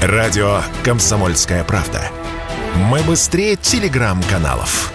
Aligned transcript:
Радио 0.00 0.60
«Комсомольская 0.84 1.64
правда». 1.64 2.00
Мы 2.88 3.02
быстрее 3.02 3.56
телеграм-каналов. 3.56 4.92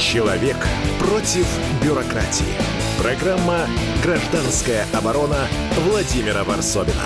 Человек 0.00 0.56
против 0.98 1.46
бюрократии. 1.80 2.52
Программа 3.00 3.68
«Гражданская 4.02 4.84
оборона» 4.92 5.46
Владимира 5.88 6.42
Варсобина. 6.42 7.04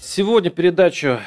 Сегодня 0.00 0.50
передачу 0.50 1.18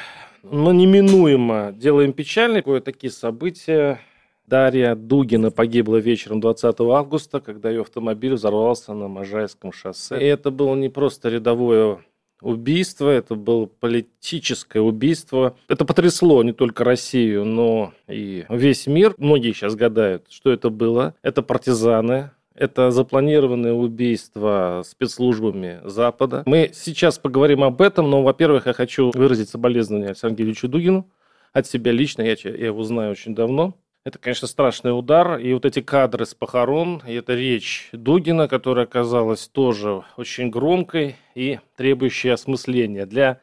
мы 0.42 0.72
неминуемо 0.72 1.72
делаем 1.74 2.14
печальной. 2.14 2.62
Кое-такие 2.62 3.12
события 3.12 4.00
Дарья 4.46 4.94
Дугина 4.94 5.50
погибла 5.50 5.96
вечером 5.96 6.40
20 6.40 6.80
августа, 6.80 7.40
когда 7.40 7.70
ее 7.70 7.82
автомобиль 7.82 8.34
взорвался 8.34 8.92
на 8.92 9.08
Можайском 9.08 9.72
шоссе. 9.72 10.20
И 10.20 10.24
это 10.24 10.50
было 10.50 10.74
не 10.74 10.88
просто 10.88 11.28
рядовое 11.30 12.00
убийство, 12.42 13.08
это 13.08 13.34
было 13.34 13.66
политическое 13.66 14.80
убийство. 14.80 15.56
Это 15.68 15.84
потрясло 15.84 16.42
не 16.42 16.52
только 16.52 16.84
Россию, 16.84 17.44
но 17.44 17.92
и 18.06 18.44
весь 18.48 18.86
мир. 18.86 19.14
Многие 19.16 19.52
сейчас 19.52 19.74
гадают, 19.74 20.26
что 20.28 20.52
это 20.52 20.68
было. 20.68 21.14
Это 21.22 21.42
партизаны, 21.42 22.30
это 22.54 22.90
запланированное 22.90 23.72
убийство 23.72 24.82
спецслужбами 24.84 25.80
Запада. 25.84 26.42
Мы 26.46 26.70
сейчас 26.74 27.18
поговорим 27.18 27.64
об 27.64 27.80
этом, 27.80 28.10
но, 28.10 28.22
во-первых, 28.22 28.66
я 28.66 28.74
хочу 28.74 29.10
выразить 29.14 29.48
соболезнования 29.48 30.08
Александру 30.08 30.68
Дугину. 30.68 31.08
От 31.52 31.66
себя 31.66 31.92
лично, 31.92 32.22
я, 32.22 32.34
я 32.44 32.66
его 32.66 32.82
знаю 32.82 33.12
очень 33.12 33.34
давно. 33.34 33.74
Это, 34.04 34.18
конечно, 34.18 34.46
страшный 34.46 34.96
удар. 34.96 35.38
И 35.38 35.54
вот 35.54 35.64
эти 35.64 35.80
кадры 35.80 36.26
с 36.26 36.34
похорон, 36.34 37.02
и 37.06 37.14
эта 37.14 37.34
речь 37.34 37.88
Дугина, 37.92 38.48
которая 38.48 38.84
оказалась 38.84 39.48
тоже 39.48 40.02
очень 40.18 40.50
громкой 40.50 41.16
и 41.34 41.58
требующей 41.76 42.30
осмысления. 42.30 43.06
Для 43.06 43.40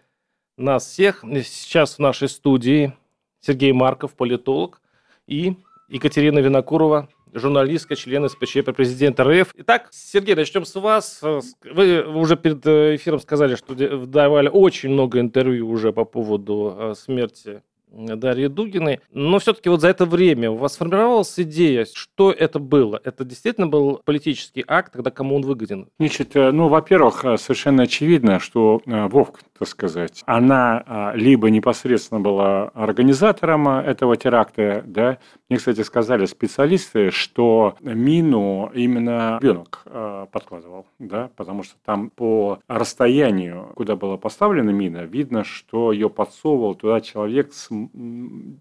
нас 0.57 0.85
всех 0.85 1.23
сейчас 1.23 1.95
в 1.95 1.99
нашей 1.99 2.29
студии 2.29 2.93
Сергей 3.39 3.71
Марков, 3.71 4.13
политолог, 4.13 4.81
и 5.25 5.55
Екатерина 5.89 6.37
Винокурова, 6.37 7.09
журналистка, 7.33 7.95
член 7.95 8.29
СПЧ 8.29 8.63
при 8.63 8.71
президента 8.71 9.23
РФ. 9.23 9.55
Итак, 9.57 9.87
Сергей, 9.89 10.35
начнем 10.35 10.65
с 10.65 10.75
вас. 10.75 11.23
Вы 11.63 12.03
уже 12.03 12.37
перед 12.37 12.63
эфиром 12.67 13.19
сказали, 13.19 13.55
что 13.55 13.73
давали 14.05 14.47
очень 14.47 14.89
много 14.89 15.19
интервью 15.19 15.67
уже 15.67 15.91
по 15.91 16.05
поводу 16.05 16.75
э, 16.77 16.93
смерти 16.95 17.63
Дарьи 17.91 18.47
Дугиной. 18.47 19.01
Но 19.11 19.39
все-таки 19.39 19.69
вот 19.69 19.81
за 19.81 19.89
это 19.89 20.05
время 20.05 20.49
у 20.51 20.55
вас 20.55 20.73
сформировалась 20.73 21.37
идея, 21.37 21.85
что 21.93 22.31
это 22.31 22.59
было? 22.59 22.99
Это 23.03 23.25
действительно 23.25 23.67
был 23.67 24.01
политический 24.05 24.63
акт, 24.67 24.93
тогда 24.93 25.11
кому 25.11 25.35
он 25.35 25.41
выгоден? 25.41 25.89
Значит, 25.99 26.35
э, 26.35 26.51
ну, 26.51 26.67
во-первых, 26.67 27.25
э, 27.25 27.37
совершенно 27.37 27.83
очевидно, 27.83 28.39
что 28.39 28.81
э, 28.85 29.07
Вовк, 29.07 29.41
так 29.57 29.67
сказать, 29.67 30.23
она 30.25 31.11
либо 31.13 31.51
непосредственно 31.51 32.19
была 32.19 32.69
организатором 32.69 33.67
этого 33.67 34.17
теракта, 34.17 34.83
да, 34.85 35.19
мне, 35.49 35.59
кстати, 35.59 35.81
сказали 35.81 36.25
специалисты, 36.25 37.11
что 37.11 37.75
мину 37.81 38.71
именно 38.73 39.37
ребенок 39.39 39.85
подкладывал, 40.31 40.87
да, 40.97 41.29
потому 41.35 41.61
что 41.61 41.75
там 41.85 42.09
по 42.09 42.59
расстоянию, 42.67 43.71
куда 43.75 43.95
была 43.95 44.17
поставлена 44.17 44.71
мина, 44.71 45.03
видно, 45.03 45.43
что 45.43 45.91
ее 45.91 46.09
подсовывал 46.09 46.73
туда 46.73 46.99
человек 47.01 47.53
с 47.53 47.69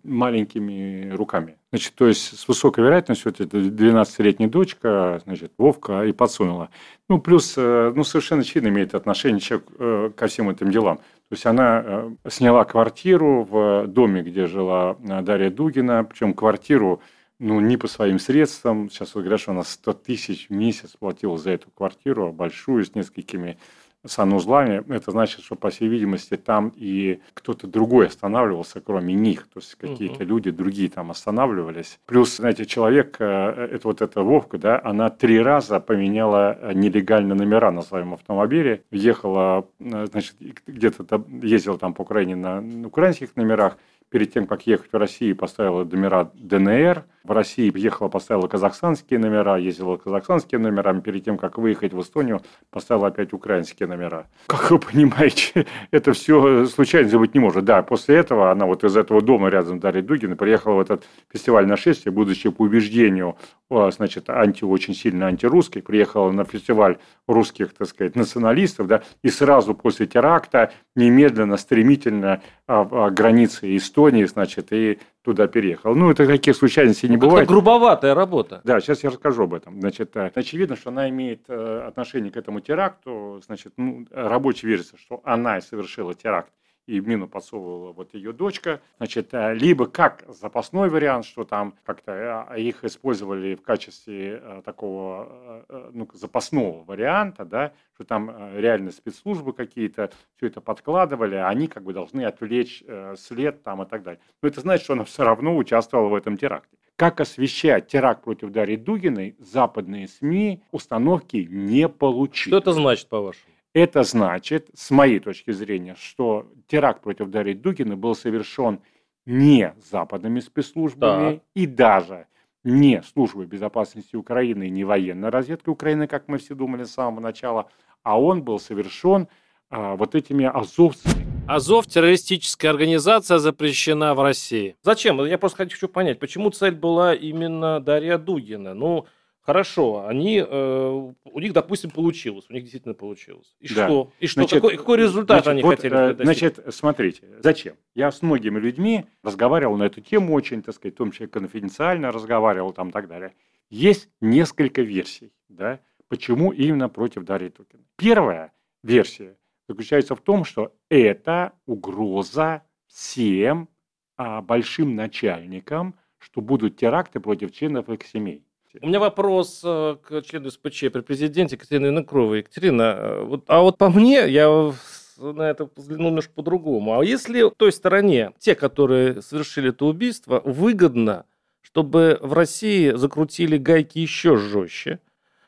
маленькими 0.03 1.11
руками. 1.11 1.57
Значит, 1.71 1.95
то 1.95 2.07
есть 2.07 2.39
с 2.39 2.49
высокой 2.49 2.85
вероятностью 2.85 3.33
вот 3.33 3.41
эта 3.41 3.59
12-летняя 3.59 4.49
дочка, 4.49 5.21
значит, 5.25 5.53
Вовка 5.59 6.05
и 6.05 6.13
подсунула. 6.13 6.71
Ну, 7.09 7.21
плюс, 7.21 7.55
э, 7.57 7.93
ну, 7.95 8.05
совершенно 8.05 8.43
очевидно 8.43 8.69
имеет 8.69 8.95
отношение 8.95 9.41
человек 9.41 9.69
э, 9.79 10.11
ко 10.17 10.27
всем 10.27 10.51
этим 10.51 10.71
делам. 10.71 10.97
То 10.97 11.35
есть 11.35 11.47
она 11.47 11.83
э, 11.85 12.11
сняла 12.29 12.65
квартиру 12.65 13.45
в 13.49 13.87
доме, 13.87 14.23
где 14.23 14.47
жила 14.47 14.97
Дарья 15.01 15.51
Дугина, 15.51 16.05
причем 16.05 16.35
квартиру 16.35 17.01
ну, 17.39 17.59
не 17.61 17.77
по 17.77 17.89
своим 17.89 18.19
средствам. 18.19 18.91
Сейчас 18.91 19.15
вот 19.15 19.23
говорят, 19.23 19.41
что 19.41 19.53
она 19.53 19.65
100 19.65 19.93
тысяч 19.95 20.49
в 20.49 20.53
месяц 20.53 20.97
платила 20.99 21.39
за 21.39 21.51
эту 21.51 21.71
квартиру, 21.71 22.33
большую, 22.33 22.85
с 22.85 22.95
несколькими 22.95 23.59
санузлами, 24.05 24.83
это 24.93 25.11
значит, 25.11 25.43
что, 25.43 25.57
по 25.57 25.71
всей 25.71 25.89
видимости, 25.89 26.37
там 26.37 26.73
и 26.75 27.21
кто-то 27.35 27.67
другой 27.67 28.07
останавливался, 28.07 28.81
кроме 28.81 29.15
них. 29.15 29.49
То 29.53 29.61
есть 29.61 29.75
какие-то 29.75 30.23
угу. 30.23 30.25
люди 30.25 30.51
другие 30.51 30.89
там 30.89 31.11
останавливались. 31.11 31.99
Плюс, 32.07 32.37
знаете, 32.37 32.65
человек, 32.65 33.17
э, 33.19 33.69
это 33.73 33.89
вот 33.89 34.03
эта 34.03 34.23
Вовка, 34.23 34.59
да, 34.59 34.81
она 34.83 35.11
три 35.11 35.41
раза 35.41 35.81
поменяла 35.81 36.57
э, 36.61 36.73
нелегально 36.73 37.35
номера 37.35 37.71
на 37.71 37.83
своем 37.83 38.15
автомобиле. 38.15 38.85
Ехала, 38.91 39.67
э, 39.79 40.07
значит, 40.07 40.37
где-то 40.67 41.25
ездила 41.43 41.79
там 41.79 41.95
по 41.95 42.03
Украине 42.03 42.37
на 42.37 42.87
украинских 42.87 43.37
номерах, 43.37 43.77
перед 44.11 44.33
тем, 44.33 44.47
как 44.47 44.67
ехать 44.67 44.93
в 44.93 44.97
Россию, 44.97 45.37
поставила 45.37 45.85
номера 45.85 46.31
ДНР. 46.35 47.05
В 47.23 47.33
России 47.33 47.71
ехала, 47.79 48.09
поставила 48.09 48.49
казахстанские 48.49 49.19
номера, 49.19 49.57
ездила 49.57 49.97
казахстанские 49.97 50.59
номера. 50.59 50.93
Перед 51.01 51.25
тем, 51.25 51.39
как 51.39 51.59
выехать 51.59 51.93
в 51.93 52.01
Эстонию, 52.01 52.41
поставила 52.71 53.09
опять 53.09 53.33
украинские 53.33 53.89
номера. 53.89 54.27
Как 54.47 54.71
вы 54.71 54.79
понимаете, 54.79 55.67
это 55.91 56.13
все 56.13 56.67
случайно 56.67 57.19
быть 57.19 57.35
не 57.35 57.41
может. 57.41 57.65
Да, 57.65 57.83
после 57.83 58.17
этого 58.17 58.51
она 58.51 58.67
вот 58.67 58.85
из 58.85 58.97
этого 58.97 59.23
дома 59.23 59.49
рядом 59.49 59.79
с 59.79 59.81
Дарьей 59.81 60.03
Дугиной 60.03 60.37
приехала 60.37 60.75
в 60.75 60.81
этот 60.81 61.05
фестиваль 61.33 61.67
нашествия, 61.67 62.13
будучи 62.13 62.49
по 62.51 62.63
убеждению, 62.63 63.37
значит, 63.71 64.29
анти, 64.29 64.65
очень 64.65 64.95
сильно 64.95 65.27
антирусской, 65.27 65.83
приехала 65.83 66.31
на 66.33 66.45
фестиваль 66.45 66.99
русских, 67.29 67.73
так 67.73 67.87
сказать, 67.87 68.17
националистов, 68.17 68.89
да, 68.89 69.03
и 69.23 69.31
сразу 69.31 69.75
после 69.75 70.07
теракта 70.07 70.73
немедленно, 70.97 71.57
стремительно 71.57 72.43
а, 72.67 72.87
а, 72.91 73.11
границы 73.11 73.77
Эстонии, 73.77 74.00
значит, 74.09 74.73
и 74.73 74.99
туда 75.23 75.47
переехал. 75.47 75.95
Ну, 75.95 76.11
это 76.11 76.27
таких 76.27 76.57
случайностей 76.57 77.09
не 77.09 77.17
ну, 77.17 77.23
бывает. 77.23 77.45
Это 77.45 77.53
грубоватая 77.53 78.15
работа. 78.15 78.61
Да, 78.65 78.81
сейчас 78.81 79.03
я 79.03 79.11
расскажу 79.11 79.45
об 79.45 79.55
этом. 79.55 79.81
Значит, 79.81 80.17
э, 80.17 80.31
очевидно, 80.35 80.77
что 80.77 80.91
она 80.91 81.09
имеет 81.09 81.45
э, 81.49 81.85
отношение 81.87 82.31
к 82.33 82.37
этому 82.37 82.61
теракту. 82.61 83.41
Значит, 83.45 83.73
ну, 83.77 84.07
рабочая 84.11 84.69
версия, 84.69 84.97
что 84.97 85.21
она 85.25 85.61
совершила 85.61 86.15
теракт 86.15 86.53
и 86.87 87.01
мину 87.01 87.29
подсовывала 87.29 87.93
вот 87.93 88.15
ее 88.15 88.33
дочка. 88.33 88.81
Значит, 88.99 89.33
э, 89.33 89.55
либо 89.55 89.87
как 89.87 90.25
запасной 90.29 90.91
вариант, 90.91 91.25
что 91.25 91.45
там 91.45 91.75
как-то 91.85 92.47
э, 92.51 92.61
их 92.61 92.85
использовали 92.85 93.55
в 93.55 93.63
качестве 93.63 94.41
э, 94.43 94.63
такого 94.65 95.65
ну, 95.93 96.09
запасного 96.15 96.85
варианта, 96.85 97.45
да, 97.45 97.73
что 97.95 98.05
там 98.05 98.57
реально 98.57 98.91
спецслужбы 98.91 99.53
какие-то 99.53 100.11
все 100.37 100.47
это 100.47 100.61
подкладывали, 100.61 101.37
а 101.37 101.49
они 101.49 101.69
как 101.69 101.85
бы 101.85 101.93
должны 101.93 102.25
отвлечь 102.25 102.83
след 103.17 103.63
там 103.63 103.83
и 103.83 103.87
так 103.87 104.03
далее. 104.03 104.21
Но 104.43 104.49
это 104.49 104.61
значит, 104.61 104.85
что 104.85 104.95
она 104.95 105.05
все 105.05 105.25
равно 105.25 105.57
участвовала 105.57 106.09
в 106.09 106.15
этом 106.15 106.37
теракте. 106.37 106.77
Как 106.97 107.21
освещать 107.21 107.89
теракт 107.89 108.25
против 108.25 108.51
Дарьи 108.51 108.77
Дугиной, 108.77 109.37
западные 109.39 110.09
СМИ 110.09 110.63
установки 110.71 111.47
не 111.51 111.89
получили. 111.89 112.51
Что 112.51 112.59
это 112.59 112.73
значит, 112.73 113.09
по-вашему? 113.09 113.55
Это 113.73 114.03
значит, 114.03 114.69
с 114.75 114.91
моей 114.91 115.21
точки 115.21 115.53
зрения, 115.53 115.95
что 115.95 116.49
теракт 116.67 117.03
против 117.03 117.29
Дарьи 117.29 117.55
Дугина 117.55 117.97
был 117.97 118.17
совершен 118.17 118.81
не 119.27 119.75
западными 119.91 120.41
спецслужбами 120.41 121.37
да. 121.37 121.43
и 121.55 121.67
даже 121.67 122.27
не 122.65 123.03
службой 123.03 123.47
безопасности 123.47 124.17
Украины 124.17 124.67
и 124.67 124.71
не 124.71 124.85
военной 124.85 125.29
разведкой 125.29 125.73
Украины, 125.73 126.09
как 126.09 126.27
мы 126.27 126.39
все 126.39 126.55
думали 126.55 126.85
с 126.85 126.93
самого 126.93 127.21
начала, 127.21 127.71
а 128.03 128.21
он 128.21 128.43
был 128.43 128.59
совершен 128.59 129.29
а, 129.71 129.95
вот 129.95 130.17
этими 130.17 130.47
азовцами. 130.47 131.27
Азов– 131.47 131.87
террористическая 131.89 132.71
организация, 132.71 133.39
запрещена 133.39 134.15
в 134.15 134.23
России. 134.23 134.77
Зачем? 134.83 135.25
Я 135.25 135.39
просто 135.39 135.59
хочу 135.59 135.89
понять, 135.89 136.19
почему 136.19 136.51
цель 136.51 136.75
была 136.75 137.15
именно 137.15 137.81
Дарья 137.81 138.19
Дугина? 138.19 138.75
Ну, 138.75 139.07
Хорошо, 139.51 140.07
они, 140.07 140.39
э, 140.39 141.13
у 141.25 141.41
них, 141.41 141.53
допустим, 141.53 141.91
получилось, 141.91 142.47
у 142.49 142.53
них 142.53 142.63
действительно 142.63 142.95
получилось. 142.95 143.57
И 143.59 143.67
да. 143.75 143.89
что? 143.89 144.13
И 144.21 144.29
что? 144.29 144.43
Значит, 144.43 144.61
какой, 144.61 144.77
какой 144.77 144.99
результат 144.99 145.43
значит, 145.43 145.49
они 145.49 145.63
вот, 145.63 145.75
хотели 145.75 145.93
достичь? 145.93 146.25
Значит, 146.25 146.61
смотрите, 146.73 147.23
зачем? 147.43 147.75
Я 147.97 148.13
с 148.13 148.23
многими 148.23 148.61
людьми 148.61 149.07
разговаривал 149.25 149.77
на 149.77 149.83
эту 149.83 150.03
тему 150.03 150.35
очень, 150.35 150.63
так 150.63 150.77
сказать, 150.77 150.95
в 150.95 150.99
том 150.99 151.11
числе 151.11 151.27
конфиденциально 151.27 152.13
разговаривал 152.13 152.73
там 152.73 152.91
и 152.91 152.93
так 152.93 153.09
далее. 153.09 153.33
Есть 153.71 154.09
несколько 154.21 154.83
версий, 154.83 155.33
да, 155.49 155.81
почему 156.07 156.53
именно 156.53 156.89
против 156.89 157.25
Дарьи 157.25 157.49
Тукиной. 157.49 157.87
Первая 157.97 158.53
версия 158.85 159.37
заключается 159.69 160.15
в 160.15 160.21
том, 160.21 160.45
что 160.45 160.77
это 160.89 161.55
угроза 161.67 162.63
всем 162.87 163.69
а, 164.17 164.43
большим 164.43 164.95
начальникам, 164.95 165.97
что 166.19 166.41
будут 166.41 166.77
теракты 166.77 167.19
против 167.19 167.51
членов 167.51 167.89
их 167.89 168.07
семей. 168.07 168.45
У 168.81 168.87
меня 168.87 169.01
вопрос 169.01 169.63
э, 169.65 169.97
к 170.01 170.23
члену 170.23 170.51
СПЧ 170.51 170.93
при 170.93 171.01
президенте 171.01 171.57
Екатерине 171.57 171.87
Януковой. 171.87 172.39
Екатерина, 172.39 172.83
э, 172.83 173.25
вот, 173.25 173.45
а 173.49 173.63
вот 173.63 173.79
по 173.79 173.91
мне, 173.91 174.29
я 174.29 174.73
на 175.19 175.51
это 175.51 175.69
взглянул 175.75 176.09
немножко 176.09 176.33
по-другому. 176.35 176.99
А 177.01 177.05
если 177.05 177.51
той 177.51 177.73
стороне 177.73 178.33
те, 178.39 178.55
которые 178.55 179.23
совершили 179.23 179.71
это 179.71 179.87
убийство, 179.87 180.41
выгодно, 180.45 181.25
чтобы 181.63 182.19
в 182.23 182.33
России 182.33 182.93
закрутили 182.93 183.57
гайки 183.59 183.99
еще 183.99 184.37
жестче, 184.37 185.01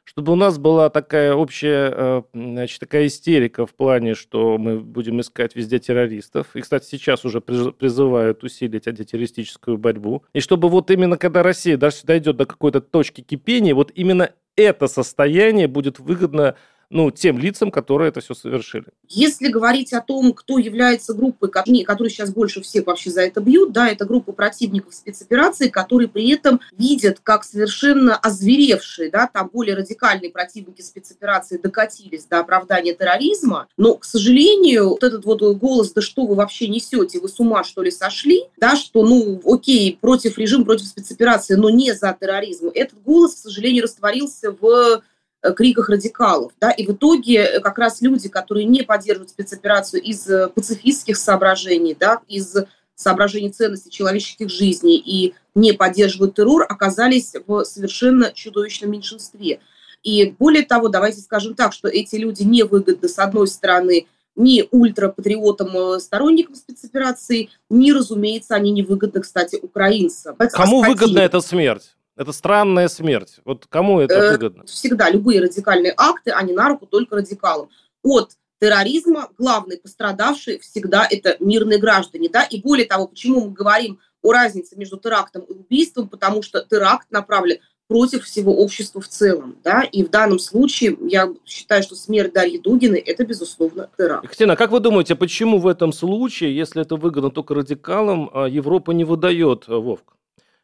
чтобы 0.05 0.33
у 0.33 0.37
нас 0.37 0.59
была 0.59 0.91
такая 0.91 1.35
общая, 1.35 1.93
э, 1.95 2.23
значит, 2.35 2.81
такая 2.81 3.07
истерика 3.07 3.67
в 3.67 3.75
плане, 3.75 4.15
что 4.15 4.59
мы 4.59 4.81
будем 4.81 5.21
искать 5.21 5.55
везде 5.55 5.79
террористов. 5.79 6.55
И, 6.55 6.61
кстати, 6.61 6.87
сейчас 6.87 7.25
уже 7.25 7.41
призывают 7.41 8.43
усилить 8.45 8.89
антитеррористическую 8.89 9.79
борьбу. 9.79 10.25
И 10.33 10.41
чтобы 10.41 10.69
вот 10.69 10.91
именно 10.91 11.17
когда 11.17 11.43
Россия 11.43 11.77
дойдет 11.77 12.37
до 12.37 12.47
какой-то 12.47 12.81
точки 12.81 13.21
кипения, 13.21 13.75
вот 13.75 13.93
именно 13.95 14.31
это 14.57 14.87
состояние 14.87 15.67
будет 15.69 15.99
выгодно 15.99 16.57
ну, 16.93 17.11
тем 17.11 17.39
лицам, 17.39 17.71
которые 17.71 18.11
это 18.11 18.21
все 18.21 18.35
совершили. 18.35 18.85
Если 19.09 19.49
говорить 19.49 19.95
о 19.95 20.03
том, 20.03 20.35
кто 20.35 20.59
является 20.59 21.15
группой, 21.15 21.51
которые 21.51 22.11
сейчас 22.11 22.31
больше 22.31 22.61
всех 22.61 22.87
вообще 22.87 23.11
за 23.11 23.23
это 23.23 23.41
бьют, 23.41 23.73
да, 23.73 23.89
это 23.89 24.05
группа 24.05 24.33
противников 24.33 24.95
спецоперации, 24.95 25.69
которые 25.69 26.09
при 26.09 26.29
этом 26.31 26.61
видят, 26.77 27.19
как 27.23 27.45
совершенно 27.45 28.17
озверевшие, 28.17 29.11
да, 29.11 29.27
там 29.27 29.49
более 29.51 29.75
радикальные 29.75 30.31
противники 30.31 30.83
спецоперации 30.83 31.57
докатились 31.57 32.27
до 32.27 32.41
оправдания 32.41 32.95
терроризма, 32.95 33.69
но, 33.79 33.95
к 33.95 34.05
сожалению, 34.05 34.91
вот 34.91 35.03
этот 35.03 35.25
вот 35.25 35.41
голос, 35.57 35.93
да 35.93 36.03
что 36.03 36.27
вы 36.27 36.35
вообще 36.35 36.69
несете, 36.69 37.21
вы 37.21 37.29
с 37.29 37.41
ума 37.41 37.65
что 37.65 37.83
ли 37.83 37.91
сошли, 37.91 38.45
да, 38.59 38.77
что, 38.77 39.03
ну, 39.07 39.41
окей, 39.47 39.97
против 39.99 40.37
режима, 40.37 40.67
против 40.67 40.87
спецоперации, 40.87 41.55
но 41.55 41.71
не 41.71 41.95
за 41.95 42.15
терроризм, 42.21 42.71
этот 42.75 43.03
голос, 43.03 43.35
к 43.35 43.39
сожалению, 43.39 43.85
растворился 43.85 44.55
в 44.61 45.03
криках 45.51 45.89
радикалов. 45.89 46.53
Да? 46.61 46.71
И 46.71 46.87
в 46.87 46.93
итоге 46.93 47.39
э, 47.39 47.61
как 47.61 47.79
раз 47.79 48.01
люди, 48.01 48.29
которые 48.29 48.65
не 48.65 48.83
поддерживают 48.83 49.31
спецоперацию 49.31 50.03
из 50.03 50.29
э, 50.29 50.49
пацифистских 50.49 51.17
соображений, 51.17 51.97
да, 51.99 52.21
из 52.29 52.57
соображений 52.95 53.51
ценности 53.51 53.89
человеческих 53.89 54.49
жизней 54.49 54.97
и 54.99 55.35
не 55.55 55.73
поддерживают 55.73 56.37
террор, 56.37 56.65
оказались 56.69 57.35
в 57.47 57.65
совершенно 57.65 58.33
чудовищном 58.33 58.91
меньшинстве. 58.91 59.61
И 60.03 60.35
более 60.39 60.65
того, 60.65 60.89
давайте 60.89 61.21
скажем 61.21 61.55
так, 61.55 61.73
что 61.73 61.89
эти 61.89 62.17
люди 62.17 62.43
невыгодны, 62.43 63.09
с 63.09 63.19
одной 63.19 63.49
стороны, 63.49 64.07
ни 64.35 64.67
ультрапатриотам, 64.71 66.01
сторонникам 66.01 66.55
спецоперации, 66.55 67.51
ни, 67.69 67.91
разумеется, 67.91 68.55
они 68.55 68.71
невыгодны, 68.71 69.21
кстати, 69.21 69.59
украинцам. 69.61 70.37
Кому 70.37 70.83
выгодна 70.83 71.21
эта 71.21 71.41
смерть? 71.41 71.95
Это 72.17 72.33
странная 72.33 72.89
смерть. 72.89 73.41
Вот 73.45 73.67
кому 73.67 74.01
это 74.01 74.15
э, 74.15 74.31
выгодно? 74.33 74.65
Всегда 74.67 75.11
любые 75.11 75.41
радикальные 75.41 75.95
акты, 75.97 76.31
они 76.31 76.53
на 76.53 76.69
руку 76.69 76.87
только 76.87 77.17
радикалам. 77.17 77.71
От 78.03 78.33
терроризма 78.61 79.29
главный 79.39 79.79
пострадавший 79.79 80.59
всегда 80.61 81.07
это 81.11 81.37
мирные 81.41 81.79
граждане. 81.79 82.29
Да? 82.29 82.45
И 82.45 82.61
более 82.61 82.87
того, 82.87 83.09
почему 83.09 83.47
мы 83.47 83.51
говорим 83.53 83.99
о 84.23 84.33
разнице 84.33 84.77
между 84.77 84.99
терактом 84.99 85.43
и 85.43 85.53
убийством, 85.53 86.09
потому 86.09 86.43
что 86.43 86.61
теракт 86.61 87.11
направлен 87.11 87.59
против 87.89 88.25
всего 88.25 88.57
общества 88.57 89.01
в 89.01 89.09
целом. 89.09 89.57
Да? 89.65 89.83
И 89.83 90.05
в 90.05 90.11
данном 90.11 90.39
случае 90.39 90.97
я 91.09 91.33
считаю, 91.45 91.83
что 91.83 91.95
смерть 91.95 92.33
Дарьи 92.33 92.59
Дугиной– 92.59 93.01
это, 93.07 93.25
безусловно, 93.25 93.91
теракт. 93.99 94.25
Екатерина, 94.25 94.57
как 94.57 94.71
вы 94.71 94.81
думаете, 94.81 95.17
почему 95.17 95.59
в 95.59 95.67
этом 95.67 95.93
случае, 95.93 96.57
если 96.57 96.83
это 96.83 96.97
выгодно 96.97 97.31
только 97.31 97.55
радикалам, 97.55 98.31
а 98.33 98.47
Европа 98.47 98.93
не 98.93 99.05
выдает 99.05 99.65
э, 99.69 99.75
Вовк? 99.75 100.17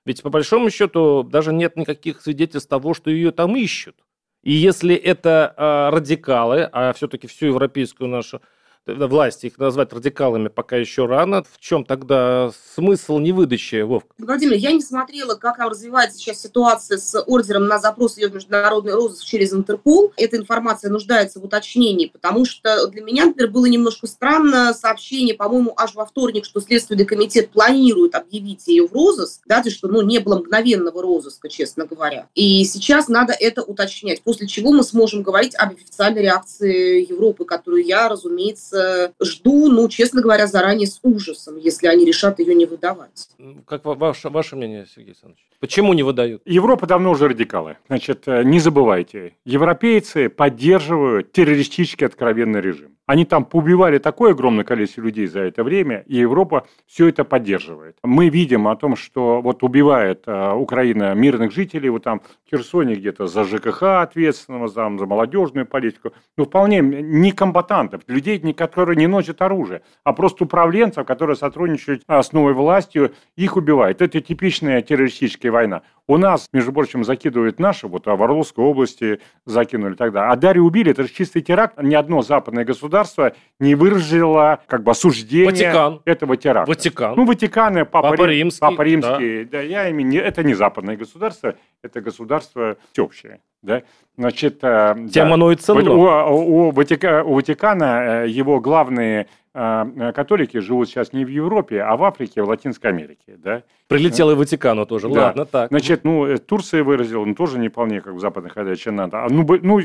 Ведь 0.09 0.23
по 0.23 0.31
большому 0.31 0.71
счету 0.71 1.23
даже 1.23 1.53
нет 1.53 1.77
никаких 1.77 2.23
свидетельств 2.23 2.71
того, 2.71 2.95
что 2.95 3.11
ее 3.11 3.31
там 3.31 3.55
ищут. 3.57 3.95
И 4.43 4.53
если 4.53 4.95
это 4.95 5.53
э, 5.55 5.95
радикалы, 5.95 6.63
а 6.73 6.95
все-таки 6.95 7.27
всю 7.27 7.49
европейскую 7.49 8.09
нашу 8.09 8.41
власти 8.89 9.47
их 9.47 9.59
назвать 9.59 9.93
радикалами 9.93 10.49
пока 10.49 10.77
еще 10.77 11.07
рано. 11.07 11.43
В 11.43 11.59
чем 11.59 11.85
тогда 11.85 12.51
смысл 12.75 13.19
невыдачи, 13.19 13.83
Вовка? 13.83 14.09
Владимир, 14.19 14.55
я 14.55 14.73
не 14.73 14.81
смотрела, 14.81 15.35
как 15.35 15.59
развивается 15.59 16.19
сейчас 16.19 16.41
ситуация 16.41 16.99
с 16.99 17.21
ордером 17.23 17.67
на 17.67 17.79
запрос 17.79 18.17
ее 18.17 18.29
в 18.29 18.35
международный 18.35 18.95
розыск 18.95 19.25
через 19.25 19.53
Интерпол. 19.53 20.13
Эта 20.17 20.37
информация 20.37 20.91
нуждается 20.91 21.41
в 21.41 21.45
уточнении, 21.45 22.07
потому 22.07 22.45
что 22.45 22.87
для 22.89 23.03
меня, 23.03 23.27
например, 23.27 23.51
было 23.51 23.67
немножко 23.67 24.07
странно 24.07 24.73
сообщение, 24.73 25.35
по-моему, 25.35 25.75
аж 25.77 25.95
во 25.95 26.07
вторник, 26.07 26.45
что 26.45 26.61
Следственный 26.61 27.05
комитет 27.05 27.51
планирует 27.51 28.15
объявить 28.15 28.67
ее 28.69 28.87
в 28.87 28.93
розыск, 28.93 29.43
да, 29.47 29.63
то, 29.63 29.71
что 29.71 29.89
ну, 29.89 30.03
не 30.03 30.19
было 30.19 30.39
мгновенного 30.39 31.03
розыска, 31.03 31.49
честно 31.49 31.87
говоря. 31.87 32.29
И 32.35 32.65
сейчас 32.65 33.09
надо 33.09 33.35
это 33.39 33.63
уточнять, 33.63 34.23
после 34.23 34.47
чего 34.47 34.73
мы 34.73 34.83
сможем 34.83 35.23
говорить 35.23 35.55
об 35.55 35.75
официальной 35.75 36.23
реакции 36.23 37.09
Европы, 37.09 37.45
которую 37.45 37.85
я, 37.85 38.09
разумеется, 38.09 38.78
Э, 38.78 38.78
жду, 39.23 39.71
ну, 39.71 39.89
честно 39.89 40.23
говоря, 40.23 40.47
заранее 40.47 40.87
с 40.87 40.99
ужасом, 41.03 41.57
если 41.57 41.87
они 41.87 42.05
решат 42.05 42.39
ее 42.39 42.55
не 42.55 42.67
выдавать. 42.67 43.29
Как 43.67 43.85
ваше, 43.85 44.29
ваше 44.29 44.57
мнение, 44.57 44.87
Сергей 44.87 45.11
Александрович? 45.11 45.47
Почему 45.61 45.93
не 45.93 46.03
выдают? 46.03 46.43
Европа 46.45 46.87
давно 46.87 47.11
уже 47.11 47.29
радикалы. 47.29 47.79
Значит, 47.89 48.25
э, 48.27 48.45
не 48.45 48.61
забывайте, 48.61 49.35
европейцы 49.45 50.29
поддерживают 50.29 51.33
террористический 51.33 52.07
откровенный 52.07 52.61
режим. 52.61 52.98
Они 53.09 53.25
там 53.25 53.47
поубивали 53.47 53.97
такое 53.97 54.33
огромное 54.33 54.65
количество 54.65 55.01
людей 55.01 55.27
за 55.29 55.41
это 55.41 55.65
время, 55.65 56.05
и 56.09 56.17
Европа 56.17 56.67
все 56.87 57.09
это 57.09 57.25
поддерживает. 57.25 57.97
Мы 58.03 58.29
видим 58.29 58.69
о 58.69 58.77
том, 58.77 58.97
что 58.97 59.41
вот 59.41 59.63
убивает 59.63 60.25
э, 60.27 60.53
Украина 60.53 61.15
мирных 61.15 61.51
жителей, 61.51 61.89
вот 61.89 62.03
там 62.03 62.21
в 62.21 62.51
Херсоне 62.51 62.97
где-то 62.97 63.27
за 63.27 63.45
ЖКХ 63.45 64.03
ответственного, 64.03 64.69
за, 64.69 64.95
за 64.99 65.07
молодежную 65.07 65.65
политику, 65.65 66.13
ну, 66.37 66.45
вполне 66.45 66.81
не 66.81 67.33
комбатантов, 67.33 68.03
людей, 68.09 68.41
которые 68.53 68.97
не 68.99 69.07
носят 69.07 69.41
оружие, 69.41 69.81
а 70.05 70.13
просто 70.13 70.45
управленцев, 70.45 71.07
которые 71.07 71.37
сотрудничают 71.37 72.03
а, 72.09 72.23
с 72.23 72.33
новой 72.35 72.53
властью, 72.53 73.15
их 73.37 73.57
убивают. 73.57 74.03
Это 74.03 74.21
типичная 74.21 74.83
террористическая 74.83 75.51
война. 75.51 75.81
У 76.11 76.17
нас, 76.17 76.49
между 76.55 76.73
прочим, 76.73 77.05
закидывают 77.05 77.61
наши, 77.61 77.87
вот 77.87 78.09
а 78.09 78.17
в 78.17 78.23
Орловской 78.23 78.65
области 78.65 79.21
закинули 79.45 79.95
тогда. 79.95 80.31
А 80.31 80.37
Дарью 80.37 80.65
убили, 80.65 80.93
это 80.93 81.03
же 81.03 81.11
чистый 81.11 81.43
теракт. 81.43 81.81
Ни 81.83 81.95
одно 81.95 82.23
западное 82.23 82.65
государство 82.65 83.35
не 83.61 83.75
выразило 83.75 84.61
как 84.69 84.83
бы 84.83 84.93
осуждение 84.93 85.51
Ватикан. 85.51 86.01
этого 86.07 86.39
теракта. 86.39 86.71
Ватикан. 86.71 87.15
Ну, 87.15 87.27
Ватикан 87.27 87.77
и 87.77 87.85
Папа, 87.85 88.11
Папа 88.11 88.25
Римский. 88.25 88.61
Папа 88.61 88.81
Римский. 88.81 89.45
Да. 89.45 89.59
Да, 89.59 89.61
я 89.61 89.91
имею, 89.91 90.25
это 90.25 90.43
не 90.43 90.55
западное 90.55 90.97
государство, 90.97 91.57
это 91.83 92.01
государство 92.01 92.79
всеобщее. 92.93 93.41
Да? 93.63 93.83
Значит, 94.17 94.61
э, 94.63 94.97
Тема 95.13 95.37
да. 95.37 95.57
ценно. 95.57 95.93
У, 95.93 96.69
у, 96.69 96.71
Ватика, 96.71 97.23
у 97.23 97.35
Ватикана 97.35 98.25
э, 98.25 98.29
его 98.29 98.61
главные 98.61 99.27
э, 99.53 100.13
католики 100.15 100.59
живут 100.59 100.89
сейчас 100.89 101.13
не 101.13 101.27
в 101.27 101.29
Европе, 101.29 101.83
а 101.83 101.97
в 101.99 102.05
Африке, 102.05 102.43
в 102.43 102.49
Латинской 102.49 102.91
Америке. 102.91 103.37
Да? 103.37 103.63
Прилетел 103.89 104.31
и 104.31 104.35
Ватикану 104.35 104.85
тоже. 104.85 105.09
Да. 105.09 105.27
Ладно, 105.29 105.47
так. 105.47 105.69
Значит, 105.71 106.05
ну, 106.05 106.37
Турция 106.39 106.85
выразила, 106.85 107.25
ну, 107.25 107.35
тоже 107.35 107.59
не 107.59 107.69
вполне 107.69 108.01
как 108.03 108.15
в 108.15 108.21
западных 108.21 108.53
ходячая 108.53 108.93
надо. 108.93 109.25
А, 109.25 109.29
ну, 109.31 109.47
ну, 109.63 109.81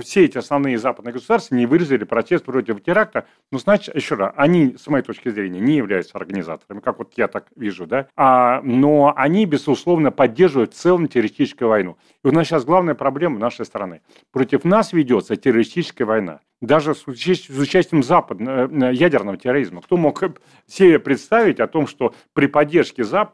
все 0.00 0.24
эти 0.24 0.38
основные 0.38 0.78
западные 0.78 1.12
государства 1.12 1.54
не 1.54 1.66
выразили 1.66 2.04
протест 2.04 2.44
против 2.44 2.82
теракта. 2.82 3.26
Ну, 3.52 3.58
значит, 3.58 3.94
еще 3.94 4.14
раз, 4.14 4.32
они, 4.36 4.76
с 4.78 4.86
моей 4.86 5.04
точки 5.04 5.28
зрения, 5.28 5.60
не 5.60 5.76
являются 5.76 6.16
организаторами, 6.16 6.80
как 6.80 6.98
вот 6.98 7.12
я 7.16 7.28
так 7.28 7.48
вижу, 7.54 7.86
да, 7.86 8.08
а, 8.16 8.62
но 8.62 9.12
они, 9.14 9.44
безусловно, 9.44 10.10
поддерживают 10.10 10.72
в 10.72 10.76
целом 10.76 11.06
террористическую 11.06 11.68
войну. 11.68 11.98
И 12.24 12.28
у 12.28 12.32
нас 12.32 12.46
сейчас 12.46 12.64
главная 12.64 12.94
проблема 12.94 13.38
нашей 13.38 13.66
страны. 13.66 14.00
Против 14.32 14.64
нас 14.64 14.94
ведется 14.94 15.36
террористическая 15.36 16.06
война. 16.06 16.40
Даже 16.62 16.94
с, 16.94 17.06
участием 17.06 18.02
западного 18.02 18.86
э, 18.90 18.94
ядерного 18.94 19.36
терроризма. 19.36 19.82
Кто 19.82 19.98
мог 19.98 20.22
себе 20.66 20.98
представить 20.98 21.60
о 21.60 21.66
том, 21.66 21.86
что 21.86 22.14
при 22.32 22.46
поддержке 22.46 23.04
Запада 23.04 23.33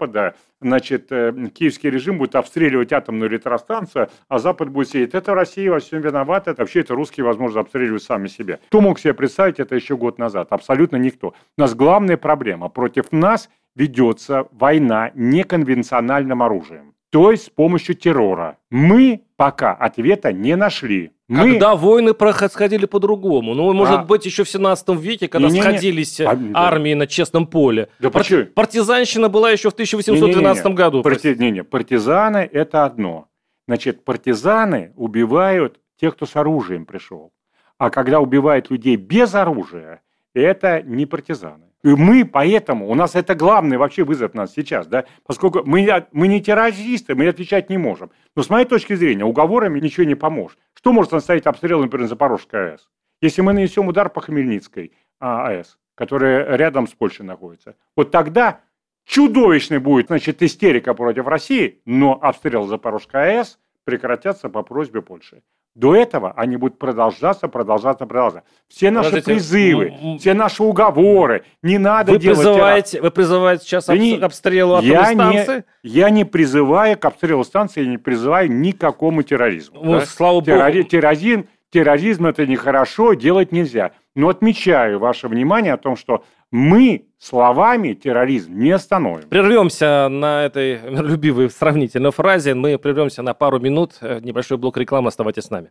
значит, 0.61 1.11
э, 1.11 1.33
киевский 1.55 1.91
режим 1.91 2.19
будет 2.19 2.35
обстреливать 2.35 2.93
атомную 2.93 3.31
электростанцию, 3.31 4.09
а 4.29 4.39
Запад 4.39 4.69
будет 4.71 4.89
сидеть. 4.89 5.15
Это 5.15 5.35
Россия 5.35 5.71
во 5.71 5.79
всем 5.79 6.01
виновата, 6.01 6.51
это 6.51 6.63
вообще 6.63 6.81
это 6.81 6.95
русские, 6.95 7.25
возможно, 7.25 7.61
обстреливают 7.61 8.03
сами 8.03 8.29
себя. 8.29 8.59
Кто 8.69 8.81
мог 8.81 8.99
себе 8.99 9.15
представить 9.15 9.61
это 9.61 9.75
еще 9.75 9.97
год 9.97 10.19
назад? 10.19 10.49
Абсолютно 10.51 10.97
никто. 10.97 11.35
У 11.57 11.61
нас 11.61 11.75
главная 11.75 12.17
проблема. 12.17 12.69
Против 12.69 13.13
нас 13.13 13.49
ведется 13.75 14.47
война 14.53 15.11
неконвенциональным 15.15 16.43
оружием 16.43 16.95
то 17.11 17.31
есть 17.31 17.47
с 17.47 17.51
помощью 17.51 17.97
террора. 17.97 18.57
Мы 18.71 19.23
пока 19.37 19.73
ответа 19.73 20.33
не 20.33 20.57
нашли. 20.57 21.13
Мы... 21.31 21.53
Когда 21.53 21.77
войны 21.77 22.13
происходили 22.13 22.87
по-другому. 22.87 23.55
Ну, 23.55 23.73
может 23.73 24.01
а... 24.01 24.03
быть, 24.03 24.27
еще 24.27 24.43
в 24.43 24.49
17 24.49 24.89
веке, 25.01 25.29
когда 25.29 25.47
не, 25.47 25.55
не, 25.55 25.63
сходились 25.63 26.21
а, 26.21 26.37
армии 26.55 26.95
на 26.95 27.07
честном 27.07 27.47
поле. 27.47 27.89
Да 28.01 28.11
Пар... 28.11 28.23
почему? 28.23 28.47
Партизанщина 28.47 29.29
была 29.29 29.53
еще 29.53 29.71
в 29.71 29.75
1812 29.75 30.65
не, 30.65 30.69
не, 30.69 30.73
не. 30.73 30.77
году. 30.77 31.03
Парти... 31.05 31.37
Не, 31.39 31.53
не. 31.53 31.63
Партизаны– 31.63 32.49
это 32.53 32.85
одно. 32.85 33.29
Значит, 33.69 34.05
партизаны 34.05 34.93
убивают 34.97 35.79
тех, 36.01 36.17
кто 36.17 36.27
с 36.27 36.35
оружием 36.35 36.85
пришел. 36.85 37.31
А 37.79 37.91
когда 37.91 38.19
убивают 38.19 38.69
людей 38.69 38.97
без 38.97 39.33
оружия, 39.33 40.03
это 40.35 40.83
не 40.83 41.07
партизаны. 41.07 41.67
И 41.83 41.89
мы 41.89 42.27
поэтому, 42.27 42.91
у 42.91 42.95
нас 42.95 43.15
это 43.15 43.35
главный 43.35 43.79
вообще 43.79 44.05
вызов 44.05 44.35
нас 44.35 44.53
сейчас, 44.53 44.87
да, 44.87 45.05
поскольку 45.27 45.63
мы, 45.65 46.07
мы 46.13 46.29
не 46.29 46.41
террористы, 46.41 47.15
мы 47.15 47.27
отвечать 47.27 47.71
не 47.71 47.79
можем. 47.79 48.11
Но 48.37 48.43
с 48.43 48.51
моей 48.51 48.67
точки 48.67 48.95
зрения, 48.95 49.25
уговорами 49.25 49.81
ничего 49.81 50.05
не 50.05 50.15
поможет. 50.15 50.59
Что 50.81 50.93
может 50.93 51.13
остановить 51.13 51.47
обстрел, 51.47 51.81
например, 51.83 52.09
Запорожской 52.09 52.73
АЭС? 52.73 52.89
Если 53.21 53.43
мы 53.43 53.53
нанесем 53.53 53.89
удар 53.89 54.09
по 54.09 54.23
Хмельницкой 54.23 54.93
а, 55.19 55.49
АЭС, 55.49 55.79
которая 55.95 56.57
рядом 56.57 56.87
с 56.87 56.95
Польшей 56.95 57.27
находится, 57.27 57.77
вот 57.97 58.11
тогда 58.11 58.63
чудовищный 59.05 59.79
будет, 59.79 60.07
значит, 60.07 60.43
истерика 60.43 60.95
против 60.95 61.27
России, 61.27 61.83
но 61.85 62.19
обстрел 62.21 62.67
Запорожской 62.67 63.41
АЭС 63.41 63.59
прекратятся 63.85 64.49
по 64.49 64.63
просьбе 64.63 65.03
Польши. 65.03 65.43
До 65.77 65.95
этого 65.95 66.33
они 66.37 66.57
будут 66.57 66.79
продолжаться, 66.79 67.47
продолжаться, 67.47 68.05
продолжаться. 68.05 68.49
Все 68.69 68.91
наши 68.91 69.11
Подождите, 69.11 69.33
призывы, 69.33 70.19
все 70.19 70.35
наши 70.35 70.63
уговоры, 70.63 71.45
не 71.63 71.79
надо 71.79 72.13
вы 72.13 72.19
делать 72.19 72.39
призываете, 72.39 72.91
теракт. 72.91 73.05
Вы 73.05 73.11
призываете 73.13 73.65
сейчас 73.65 73.89
об, 73.89 73.97
не, 73.97 74.19
обстрелу 74.19 74.81
я 74.81 75.05
станции? 75.07 75.65
Не, 75.85 75.91
я 75.91 76.11
не 76.11 76.25
призываю 76.25 76.99
к 76.99 77.05
обстрелу 77.05 77.45
станции, 77.45 77.85
я 77.85 77.89
не 77.89 77.99
призываю 77.99 78.51
никакому 78.51 79.23
терроризму. 79.23 79.81
Ну, 79.83 79.93
да? 79.93 80.07
слава 80.07 80.43
Террори, 80.43 80.79
богу. 80.81 80.91
Терроризм, 80.91 81.47
терроризм 81.71 82.27
это 82.27 82.47
нехорошо, 82.47 83.15
делать 83.15 83.53
нельзя. 83.53 83.93
Но 84.17 84.29
отмечаю 84.29 84.99
ваше 84.99 85.29
внимание 85.29 85.73
о 85.73 85.77
том, 85.77 85.97
что 85.97 86.25
мы 86.51 87.07
словами 87.19 87.93
терроризм 87.95 88.59
не 88.59 88.73
остановим. 88.73 89.29
Прервемся 89.29 90.09
на 90.11 90.45
этой 90.45 90.81
любимой 90.91 91.49
сравнительной 91.49 92.11
фразе. 92.11 92.55
Мы 92.55 92.77
прервемся 92.77 93.23
на 93.23 93.35
пару 93.35 93.61
минут. 93.61 93.99
Небольшой 94.01 94.59
блок 94.59 94.77
рекламы. 94.77 95.09
Оставайтесь 95.09 95.45
с 95.45 95.51
нами. 95.51 95.71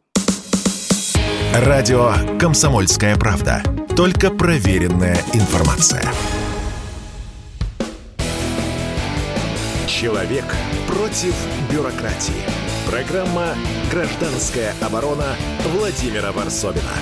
Радио 1.65 2.11
«Комсомольская 2.39 3.17
правда». 3.17 3.61
Только 3.97 4.29
проверенная 4.29 5.17
информация. 5.33 6.03
Человек 9.87 10.45
против 10.87 11.35
бюрократии. 11.69 12.45
Программа 12.89 13.55
«Гражданская 13.91 14.73
оборона» 14.81 15.35
Владимира 15.75 16.31
Варсобина. 16.31 16.93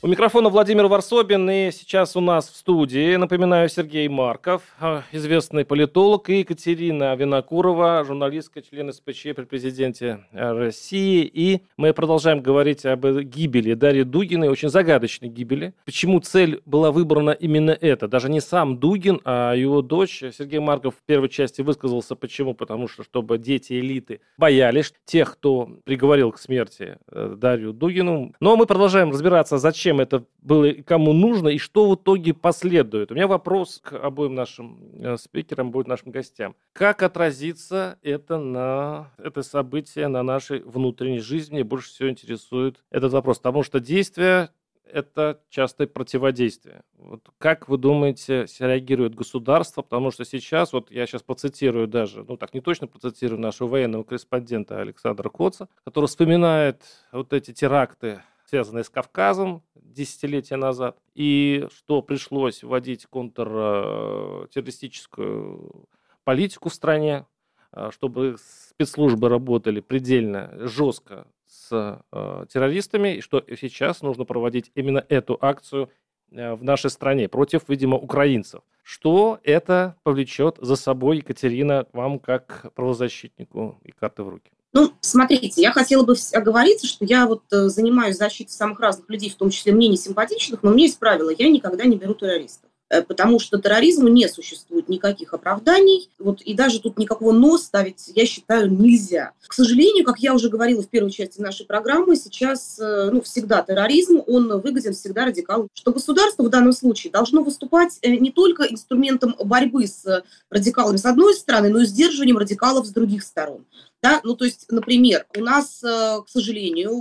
У 0.00 0.06
микрофона 0.06 0.48
Владимир 0.48 0.86
Варсобин, 0.86 1.50
и 1.50 1.72
сейчас 1.72 2.14
у 2.14 2.20
нас 2.20 2.48
в 2.48 2.54
студии, 2.54 3.16
напоминаю, 3.16 3.68
Сергей 3.68 4.06
Марков, 4.06 4.62
а, 4.78 5.02
известный 5.10 5.64
политолог, 5.64 6.30
и 6.30 6.38
Екатерина 6.38 7.16
Винокурова, 7.16 8.04
журналистка, 8.06 8.62
член 8.62 8.92
СПЧ 8.92 9.34
при 9.34 9.42
президенте 9.42 10.20
а, 10.32 10.56
России. 10.56 11.28
И 11.34 11.62
мы 11.76 11.92
продолжаем 11.92 12.42
говорить 12.42 12.86
об 12.86 13.04
гибели 13.22 13.74
Дарьи 13.74 14.04
Дугиной, 14.04 14.50
очень 14.50 14.68
загадочной 14.68 15.30
гибели. 15.30 15.74
Почему 15.84 16.20
цель 16.20 16.62
была 16.64 16.92
выбрана 16.92 17.30
именно 17.30 17.72
эта? 17.72 18.06
Даже 18.06 18.30
не 18.30 18.40
сам 18.40 18.78
Дугин, 18.78 19.20
а 19.24 19.54
его 19.54 19.82
дочь. 19.82 20.22
Сергей 20.32 20.60
Марков 20.60 20.94
в 20.94 21.02
первой 21.06 21.28
части 21.28 21.60
высказался, 21.60 22.14
почему? 22.14 22.54
Потому 22.54 22.86
что, 22.86 23.02
чтобы 23.02 23.36
дети 23.36 23.72
элиты 23.72 24.20
боялись 24.36 24.94
тех, 25.06 25.32
кто 25.32 25.68
приговорил 25.82 26.30
к 26.30 26.38
смерти 26.38 26.98
э, 27.10 27.34
Дарью 27.36 27.72
Дугину. 27.72 28.32
Но 28.38 28.54
мы 28.54 28.66
продолжаем 28.66 29.10
разбираться, 29.10 29.58
зачем 29.58 29.87
зачем 29.88 30.00
это 30.00 30.24
было 30.42 30.72
кому 30.84 31.12
нужно, 31.14 31.48
и 31.48 31.58
что 31.58 31.90
в 31.90 31.94
итоге 31.94 32.34
последует. 32.34 33.10
У 33.10 33.14
меня 33.14 33.26
вопрос 33.26 33.80
к 33.82 33.92
обоим 33.94 34.34
нашим 34.34 34.78
э, 35.02 35.16
спикерам, 35.16 35.70
будет 35.70 35.86
нашим 35.86 36.12
гостям. 36.12 36.54
Как 36.74 37.02
отразится 37.02 37.98
это 38.02 38.38
на 38.38 39.10
это 39.18 39.42
событие 39.42 40.08
на 40.08 40.22
нашей 40.22 40.60
внутренней 40.60 41.20
жизни? 41.20 41.54
Мне 41.54 41.64
больше 41.64 41.88
всего 41.88 42.10
интересует 42.10 42.84
этот 42.90 43.12
вопрос, 43.12 43.38
потому 43.38 43.62
что 43.62 43.80
действия 43.80 44.50
это 44.84 45.40
частое 45.48 45.86
противодействие. 45.86 46.82
Вот 46.96 47.22
как 47.38 47.68
вы 47.68 47.78
думаете, 47.78 48.46
реагирует 48.58 49.14
государство? 49.14 49.82
Потому 49.82 50.10
что 50.10 50.24
сейчас, 50.24 50.72
вот 50.72 50.90
я 50.90 51.06
сейчас 51.06 51.22
процитирую 51.22 51.88
даже, 51.88 52.24
ну 52.24 52.36
так 52.36 52.52
не 52.52 52.60
точно 52.60 52.86
процитирую 52.86 53.40
нашего 53.40 53.68
военного 53.68 54.02
корреспондента 54.02 54.80
Александра 54.80 55.28
Коца, 55.30 55.68
который 55.84 56.06
вспоминает 56.06 56.82
вот 57.12 57.32
эти 57.32 57.52
теракты 57.52 58.20
связанные 58.48 58.84
с 58.84 58.90
Кавказом 58.90 59.62
десятилетия 59.74 60.56
назад, 60.56 60.98
и 61.14 61.66
что 61.74 62.02
пришлось 62.02 62.62
вводить 62.62 63.06
контртеррористическую 63.06 65.88
политику 66.24 66.68
в 66.68 66.74
стране, 66.74 67.26
а, 67.72 67.90
чтобы 67.90 68.36
спецслужбы 68.38 69.28
работали 69.28 69.80
предельно 69.80 70.52
жестко 70.66 71.26
с 71.46 72.02
э, 72.12 72.44
террористами, 72.50 73.16
и 73.16 73.20
что 73.22 73.42
сейчас 73.58 74.02
нужно 74.02 74.24
проводить 74.24 74.70
именно 74.74 75.04
эту 75.08 75.38
акцию 75.40 75.90
э, 76.30 76.54
в 76.54 76.62
нашей 76.62 76.90
стране 76.90 77.28
против, 77.28 77.68
видимо, 77.68 77.96
украинцев. 77.96 78.62
Что 78.82 79.40
это 79.42 79.96
повлечет 80.02 80.58
за 80.60 80.76
собой, 80.76 81.16
Екатерина, 81.18 81.86
вам 81.92 82.18
как 82.18 82.72
правозащитнику 82.74 83.78
и 83.82 83.92
карты 83.92 84.22
в 84.22 84.28
руки? 84.28 84.52
Ну, 84.72 84.92
смотрите, 85.00 85.62
я 85.62 85.72
хотела 85.72 86.04
бы 86.04 86.14
оговориться, 86.32 86.86
что 86.86 87.04
я 87.04 87.26
вот 87.26 87.42
э, 87.52 87.68
занимаюсь 87.68 88.18
защитой 88.18 88.50
самых 88.50 88.80
разных 88.80 89.08
людей, 89.08 89.30
в 89.30 89.36
том 89.36 89.48
числе 89.50 89.72
мне 89.72 89.88
не 89.88 89.96
симпатичных, 89.96 90.62
но 90.62 90.70
у 90.70 90.74
меня 90.74 90.84
есть 90.84 90.98
правило, 90.98 91.30
я 91.36 91.48
никогда 91.48 91.84
не 91.84 91.96
беру 91.96 92.14
террористов 92.14 92.68
э, 92.90 93.00
потому 93.00 93.38
что 93.40 93.56
терроризму 93.56 94.08
не 94.08 94.28
существует 94.28 94.90
никаких 94.90 95.32
оправданий, 95.32 96.10
вот, 96.18 96.42
и 96.42 96.52
даже 96.52 96.80
тут 96.80 96.98
никакого 96.98 97.32
«но» 97.32 97.56
ставить, 97.56 98.10
я 98.14 98.26
считаю, 98.26 98.70
нельзя. 98.70 99.32
К 99.46 99.54
сожалению, 99.54 100.04
как 100.04 100.18
я 100.18 100.34
уже 100.34 100.50
говорила 100.50 100.82
в 100.82 100.88
первой 100.88 101.10
части 101.10 101.40
нашей 101.40 101.64
программы, 101.64 102.16
сейчас 102.16 102.78
э, 102.78 103.08
ну, 103.10 103.22
всегда 103.22 103.62
терроризм, 103.62 104.22
он 104.26 104.60
выгоден 104.60 104.92
всегда 104.92 105.24
радикалам. 105.24 105.68
Что 105.72 105.92
государство 105.92 106.42
в 106.42 106.50
данном 106.50 106.74
случае 106.74 107.10
должно 107.10 107.42
выступать 107.42 107.98
не 108.02 108.30
только 108.30 108.64
инструментом 108.64 109.34
борьбы 109.42 109.86
с 109.86 110.24
радикалами 110.50 110.98
с 110.98 111.06
одной 111.06 111.34
стороны, 111.34 111.70
но 111.70 111.80
и 111.80 111.86
сдерживанием 111.86 112.36
радикалов 112.36 112.86
с 112.86 112.90
других 112.90 113.22
сторон. 113.22 113.64
Да? 114.00 114.20
Ну, 114.22 114.36
то 114.36 114.44
есть, 114.44 114.66
например, 114.70 115.26
у 115.36 115.40
нас, 115.40 115.82
э, 115.82 116.22
к 116.22 116.28
сожалению, 116.28 116.92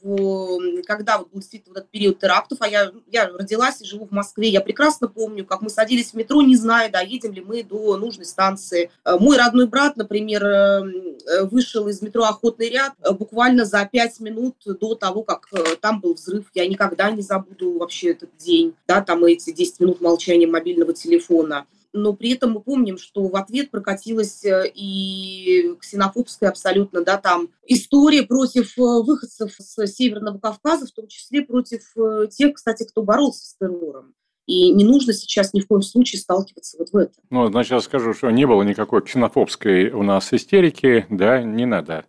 в, 0.00 0.82
когда 0.84 1.18
вот 1.18 1.32
был 1.32 1.40
действительно 1.40 1.74
вот 1.74 1.78
этот 1.78 1.90
период 1.90 2.20
терактов, 2.20 2.58
а 2.60 2.68
я, 2.68 2.92
я 3.10 3.28
родилась 3.28 3.80
и 3.80 3.84
живу 3.84 4.06
в 4.06 4.12
Москве, 4.12 4.48
я 4.48 4.60
прекрасно 4.60 5.08
помню, 5.08 5.44
как 5.44 5.60
мы 5.60 5.70
садились 5.70 6.12
в 6.12 6.14
метро, 6.14 6.40
не 6.42 6.54
зная, 6.54 6.88
доедем 6.88 7.32
ли 7.32 7.40
мы 7.40 7.64
до 7.64 7.96
нужной 7.96 8.26
станции. 8.26 8.90
Э, 9.04 9.16
мой 9.18 9.36
родной 9.36 9.66
брат, 9.66 9.96
например, 9.96 10.44
э, 10.44 11.44
вышел 11.50 11.88
из 11.88 12.00
метро 12.00 12.24
«Охотный 12.24 12.70
ряд» 12.70 12.92
буквально 13.18 13.64
за 13.64 13.84
пять 13.90 14.20
минут 14.20 14.56
до 14.64 14.94
того, 14.94 15.22
как 15.24 15.48
там 15.80 16.00
был 16.00 16.14
взрыв. 16.14 16.46
Я 16.54 16.68
никогда 16.68 17.10
не 17.10 17.22
забуду 17.22 17.78
вообще 17.78 18.12
этот 18.12 18.36
день, 18.36 18.74
да, 18.86 19.00
там 19.00 19.24
эти 19.24 19.52
10 19.52 19.80
минут 19.80 20.00
молчания 20.00 20.46
мобильного 20.46 20.92
телефона 20.92 21.66
но 21.96 22.12
при 22.12 22.32
этом 22.32 22.52
мы 22.52 22.60
помним, 22.60 22.98
что 22.98 23.26
в 23.26 23.36
ответ 23.36 23.70
прокатилась 23.70 24.44
э, 24.44 24.70
и 24.74 25.74
ксенофобская 25.80 26.50
абсолютно, 26.50 27.02
да, 27.02 27.16
там 27.16 27.48
история 27.66 28.22
против 28.22 28.78
э, 28.78 28.82
выходцев 28.82 29.54
с 29.58 29.86
Северного 29.86 30.38
Кавказа, 30.38 30.86
в 30.86 30.92
том 30.92 31.08
числе 31.08 31.42
против 31.42 31.82
э, 31.96 32.28
тех, 32.30 32.54
кстати, 32.54 32.84
кто 32.84 33.02
боролся 33.02 33.46
с 33.46 33.56
террором. 33.56 34.14
И 34.46 34.70
не 34.70 34.84
нужно 34.84 35.12
сейчас 35.12 35.52
ни 35.54 35.60
в 35.60 35.66
коем 35.66 35.82
случае 35.82 36.20
сталкиваться 36.20 36.78
вот 36.78 36.90
в 36.90 36.96
этом. 36.96 37.24
Ну, 37.30 37.48
значит, 37.48 37.72
я 37.72 37.80
скажу, 37.80 38.14
что 38.14 38.30
не 38.30 38.46
было 38.46 38.62
никакой 38.62 39.02
ксенофобской 39.02 39.90
у 39.90 40.02
нас 40.02 40.32
истерики, 40.32 41.06
да, 41.10 41.42
не 41.42 41.66
надо 41.66 42.04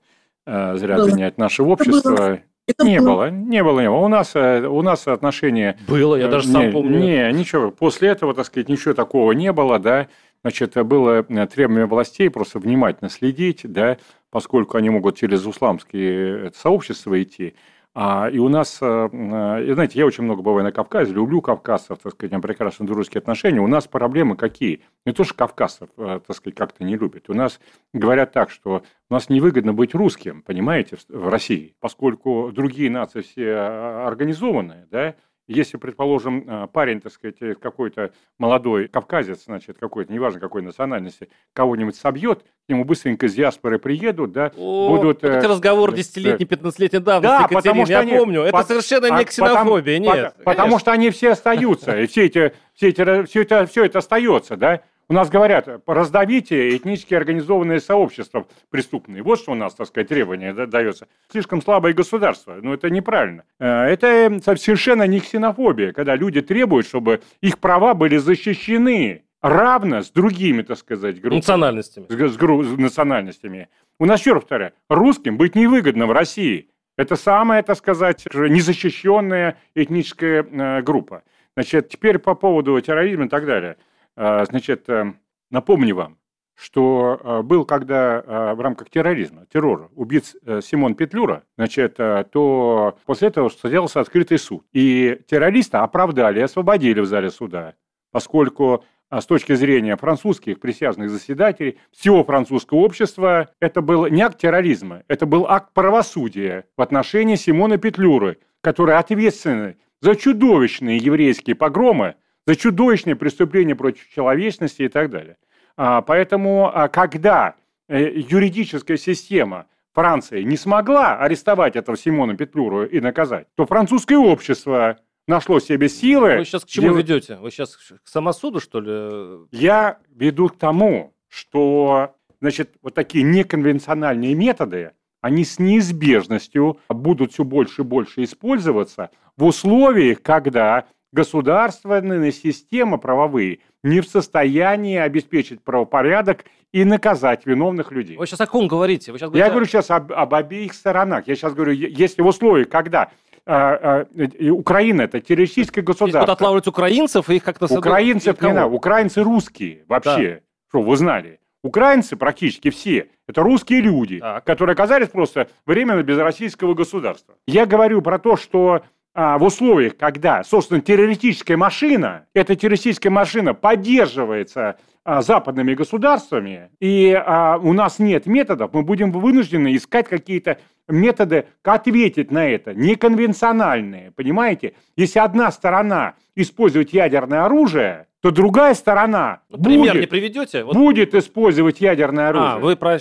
э, 0.46 0.77
зря 0.77 0.98
было. 0.98 1.10
гонять 1.10 1.38
наше 1.38 1.63
общество. 1.63 2.41
Это 2.68 2.86
не 2.86 3.00
было. 3.00 3.16
было, 3.16 3.30
не 3.30 3.64
было, 3.64 3.80
не 3.80 3.90
было. 3.90 4.00
У 4.00 4.08
нас, 4.10 4.32
э, 4.36 4.68
у 4.68 4.82
нас 4.82 5.08
отношения... 5.08 5.78
Было, 5.88 6.16
я 6.18 6.28
даже 6.28 6.50
сам 6.50 6.66
не, 6.66 6.72
помню. 6.72 7.00
Не, 7.00 7.32
ничего. 7.32 7.72
После 7.72 8.10
этого, 8.10 8.34
так 8.34 8.46
сказать, 8.46 8.68
ничего 8.68 8.94
такого 8.94 9.32
не 9.32 9.54
было, 9.54 9.80
да. 9.80 10.08
Значит, 10.42 10.76
было 10.86 11.26
э, 11.28 11.48
требование 11.48 11.86
властей 11.86 12.30
просто 12.30 12.60
внимательно 12.60 13.10
следить, 13.10 13.62
да, 13.64 13.98
поскольку 14.30 14.78
они 14.78 14.90
могут 14.90 15.18
через 15.18 15.48
исламские 15.48 16.52
сообщества 16.54 17.22
идти. 17.22 17.56
А, 18.00 18.30
и 18.30 18.38
у 18.38 18.48
нас, 18.48 18.77
э, 18.80 18.86
э, 18.86 19.74
знаете, 19.74 19.98
я 19.98 20.06
очень 20.06 20.24
много 20.24 20.44
бываю 20.44 20.63
на 20.63 20.72
Кавказе, 20.72 21.12
люблю 21.13 21.42
кавказцев, 21.42 21.98
так 21.98 22.13
сказать, 22.13 22.39
прекрасные 22.44 22.86
дружеские 22.86 23.18
отношения. 23.18 23.60
У 23.60 23.66
нас 23.66 23.88
проблемы 23.88 24.36
какие? 24.36 24.82
Не 25.08 25.13
то, 25.13 25.24
что 25.24 25.34
кавказцев, 25.34 25.89
э, 25.98 26.20
так 26.27 26.36
сказать, 26.36 26.56
как-то 26.56 26.84
не 26.84 26.96
любят. 26.96 27.27
У 27.27 27.34
нас 27.34 27.60
говорят 27.94 28.34
так, 28.34 28.51
что 28.51 28.84
у 29.10 29.13
нас 29.16 29.30
невыгодно 29.30 29.74
быть 29.74 29.96
русским, 29.96 30.44
понимаете, 30.44 30.98
в 31.10 31.27
России, 31.27 31.74
поскольку 31.80 32.51
другие 32.54 32.92
нации 32.92 33.22
все 33.22 33.56
организованные, 33.56 34.86
да, 34.92 35.16
если, 35.48 35.77
предположим, 35.77 36.44
э, 36.46 36.68
парень, 36.68 37.00
так 37.00 37.13
сказать, 37.13 37.38
э, 37.42 37.56
какой-то 37.56 38.12
молодой 38.38 38.88
кавказец, 38.88 39.46
значит, 39.46 39.77
какой-то, 39.80 40.12
неважно 40.12 40.39
какой 40.39 40.62
национальности, 40.62 41.30
кого-нибудь 41.54 41.96
собьет, 41.96 42.44
к 42.44 42.70
нему 42.70 42.84
быстренько 42.84 43.27
из 43.27 43.34
диаспоры 43.34 43.80
приедут, 43.80 44.34
да, 44.34 44.51
О, 44.58 44.89
будут... 44.89 45.24
Это 45.24 45.48
э, 45.48 45.50
разговор 45.50 45.94
десятилетний, 45.94 46.46
пятнадцатилетней 46.46 47.00
давности, 47.00 47.42
да, 47.42 47.48
потому 47.48 47.86
что 47.86 47.94
я 47.94 48.00
они, 48.00 48.12
помню. 48.12 48.42
Это 48.42 48.51
по, 48.51 48.63
совершенно 48.63 49.18
не 49.18 49.24
ксенофобия, 49.24 50.00
потому, 50.00 50.16
нет. 50.16 50.36
Потому 50.44 50.80
что 50.80 50.92
они 50.92 51.10
все 51.12 51.32
остаются, 51.32 51.98
и 51.98 52.08
все, 52.08 52.25
эти, 52.25 52.54
все, 52.74 52.89
эти, 52.89 53.25
все, 53.25 53.42
это, 53.42 53.66
все 53.66 53.86
это 53.86 54.00
остается, 54.00 54.58
да. 54.58 54.82
У 55.10 55.14
нас 55.14 55.30
говорят, 55.30 55.70
раздавите 55.88 56.76
этнически 56.76 57.14
организованные 57.14 57.80
сообщества 57.80 58.46
преступные. 58.70 59.24
Вот 59.24 59.40
что 59.40 59.54
у 59.54 59.56
нас, 59.56 59.74
так 59.74 59.88
сказать, 59.88 60.10
требование 60.10 60.54
дается. 60.54 61.08
Слишком 61.32 61.62
слабое 61.62 61.94
государство. 61.94 62.58
Но 62.62 62.74
это 62.74 62.90
неправильно. 62.90 63.44
Э, 63.58 63.84
это 63.84 64.38
совершенно 64.44 65.08
не 65.08 65.22
ксенофобия, 65.22 65.94
когда 65.94 66.16
люди 66.16 66.42
требуют, 66.42 66.88
чтобы 66.88 67.22
их 67.40 67.60
права 67.60 67.94
были 67.94 68.18
защищены 68.18 69.24
равно 69.42 70.02
с 70.02 70.12
другими, 70.12 70.62
так 70.62 70.78
сказать, 70.78 71.22
группами. 71.22 71.38
Национальностями. 71.38 72.06
С, 72.10 72.34
с, 72.34 72.36
с 72.36 72.78
национальностями. 72.78 73.70
У 74.00 74.06
нас, 74.06 74.20
еще 74.20 74.34
раз 74.34 74.42
повторяю, 74.42 74.74
русским 74.90 75.38
быть 75.38 75.56
невыгодно 75.56 76.06
в 76.06 76.12
России. 76.12 76.70
Это 76.98 77.16
самая, 77.16 77.64
так 77.64 77.78
сказать, 77.78 78.26
незащищенная 78.34 79.58
этническая 79.74 80.44
э, 80.44 80.82
группа. 80.82 81.24
Значит, 81.56 81.90
теперь 81.90 82.20
по 82.20 82.36
поводу 82.36 82.80
терроризма 82.82 83.26
и 83.26 83.30
так 83.30 83.46
далее. 83.46 83.78
А, 84.18 84.44
значит, 84.46 84.90
э, 84.90 85.14
напомню 85.52 85.96
вам, 85.96 86.18
что 86.56 87.22
э, 87.24 87.42
был, 87.44 87.66
когда 87.66 88.20
э, 88.20 88.54
в 88.56 88.62
рамках 88.62 88.90
терроризма, 88.90 89.46
террора, 89.46 89.90
убит 89.94 90.36
Симон 90.64 90.96
Петлюра, 90.96 91.44
значит, 91.56 91.98
то 91.98 92.98
после 93.06 93.28
этого 93.28 93.50
состоялся 93.50 94.00
открытый 94.00 94.40
суд. 94.40 94.66
И 94.74 95.22
террориста 95.28 95.84
оправдали, 95.84 96.40
освободили 96.40 97.00
в 97.00 97.06
зале 97.06 97.30
суда, 97.30 97.76
поскольку 98.12 98.84
с 99.12 99.26
точки 99.26 99.54
зрения 99.54 99.96
французских 99.96 100.60
присяжных 100.60 101.12
заседателей, 101.12 101.78
всего 101.92 102.24
французского 102.24 102.80
общества, 102.80 103.52
это 103.62 103.82
был 103.82 104.08
не 104.08 104.22
акт 104.22 104.40
терроризма, 104.40 105.04
это 105.08 105.28
был 105.28 105.46
акт 105.48 105.74
правосудия 105.74 106.66
в 106.76 106.82
отношении 106.82 107.36
Симона 107.36 107.78
Петлюры, 107.78 108.40
который 108.62 108.98
ответственный 108.98 109.78
за 110.02 110.16
чудовищные 110.16 110.98
еврейские 110.98 111.56
погромы, 111.56 112.16
за 112.48 112.56
чудовищные 112.56 113.16
преступления 113.16 113.75
против 113.75 114.10
человечности 114.10 114.84
и 114.84 114.88
так 114.88 115.12
далее. 115.12 115.38
А, 115.75 116.01
поэтому, 116.01 116.72
а, 116.74 116.88
когда 116.88 117.56
э, 117.89 118.10
юридическая 118.16 118.98
система 118.98 119.68
Франции 119.94 120.44
не 120.44 120.56
смогла 120.56 121.18
арестовать 121.18 121.75
этого 121.75 121.98
Симона 121.98 122.38
Петлюру 122.38 122.86
и 122.86 123.01
наказать, 123.01 123.48
то 123.56 123.66
французское 123.66 124.18
общество 124.18 124.98
нашло 125.27 125.60
себе 125.60 125.89
силы. 125.89 126.38
Вы 126.38 126.46
сейчас 126.46 126.63
к 126.63 126.70
чему 126.70 126.88
делать... 126.88 127.10
ведете? 127.10 127.36
Вы 127.36 127.51
сейчас 127.51 127.75
к 127.75 128.08
самосуду, 128.08 128.62
что 128.62 128.80
ли? 128.80 129.48
Я 129.51 129.98
веду 130.16 130.48
к 130.48 130.58
тому, 130.58 131.13
что 131.27 132.16
значит, 132.39 132.75
вот 132.82 132.94
такие 132.94 133.25
неконвенциональные 133.25 134.36
методы, 134.36 134.94
они 135.22 135.44
с 135.44 135.60
неизбежностью 135.60 136.80
будут 136.88 137.34
все 137.34 137.44
больше 137.44 137.82
и 137.82 137.86
больше 137.86 138.24
использоваться 138.24 139.10
в 139.36 139.44
условиях, 139.44 140.22
когда 140.22 140.86
государственные 141.12 142.32
системы 142.32 142.98
правовые 142.98 143.60
не 143.84 144.02
в 144.02 144.08
состоянии 144.08 144.98
обеспечить 144.98 145.64
правопорядок 145.64 146.46
и 146.72 146.84
наказать 146.84 147.46
виновных 147.46 147.92
людей. 147.92 148.18
Вы 148.18 148.28
сейчас 148.28 148.42
о 148.42 148.48
ком 148.48 148.68
говорите? 148.68 149.12
Вы 149.12 149.18
сейчас 149.18 149.30
говорите... 149.30 149.46
Я 149.46 149.50
говорю 149.50 149.66
сейчас 149.66 149.90
об, 149.90 150.12
об 150.12 150.34
обеих 150.34 150.74
сторонах. 150.74 151.28
Я 151.28 151.36
сейчас 151.36 151.54
говорю, 151.54 151.72
если 151.72 152.22
в 152.22 152.28
условиях, 152.28 152.70
когда 152.70 153.12
а, 153.46 154.06
а, 154.12 154.52
Украина 154.52 155.04
это 155.04 155.22
террористическое 155.22 155.84
государство. 155.84 156.20
Будут 156.20 156.30
отлавливать 156.30 156.68
украинцев 156.68 157.30
и 157.30 157.36
их 157.36 157.44
как-то... 157.44 157.74
Украинцев 157.74 158.42
не 158.42 158.54
надо. 158.54 158.68
Украинцы 158.68 159.24
русские 159.24 159.86
вообще. 159.88 160.42
Да. 160.42 160.42
Что, 160.70 160.82
вы 160.82 160.98
знали? 160.98 161.40
Украинцы 161.64 162.18
практически 162.18 162.70
все 162.70 163.08
это 163.28 163.42
русские 163.42 163.82
люди, 163.82 164.20
так. 164.20 164.44
которые 164.44 164.74
оказались 164.74 165.08
просто 165.08 165.50
временно 165.66 166.04
без 166.04 166.18
российского 166.18 166.74
государства. 166.74 167.36
Я 167.48 167.66
говорю 167.66 168.02
про 168.02 168.20
то, 168.20 168.38
что 168.38 168.84
а, 169.20 169.40
в 169.40 169.44
условиях, 169.44 169.98
когда, 169.98 170.44
собственно, 170.44 170.80
террористическая 170.80 171.58
машина, 171.58 172.28
эта 172.36 172.56
террористическая 172.56 173.12
машина 173.12 173.56
поддерживается 173.56 174.78
западными 175.08 175.74
государствами, 175.74 176.70
и 176.82 177.14
а, 177.14 177.58
у 177.58 177.72
нас 177.74 177.98
нет 177.98 178.26
методов, 178.26 178.74
мы 178.74 178.84
будем 178.84 179.12
вынуждены 179.12 179.76
искать 179.76 180.08
какие-то 180.10 180.58
методы 180.90 181.46
ответить 181.64 182.30
на 182.30 182.48
это, 182.50 182.74
неконвенциональные, 182.74 184.12
понимаете? 184.12 184.74
Если 184.98 185.20
одна 185.20 185.52
сторона 185.52 186.16
использует 186.36 186.94
ядерное 186.94 187.46
оружие, 187.46 188.08
то 188.22 188.32
другая 188.32 188.74
сторона 188.74 189.42
Пример 189.50 189.94
будет, 189.94 190.02
не 190.02 190.08
приведете? 190.08 190.64
Вот... 190.64 190.76
будет 190.76 191.16
использовать 191.16 191.80
ядерное 191.80 192.30
оружие. 192.30 192.52
А, 192.52 192.60
вы 192.60 192.76
про... 192.76 192.98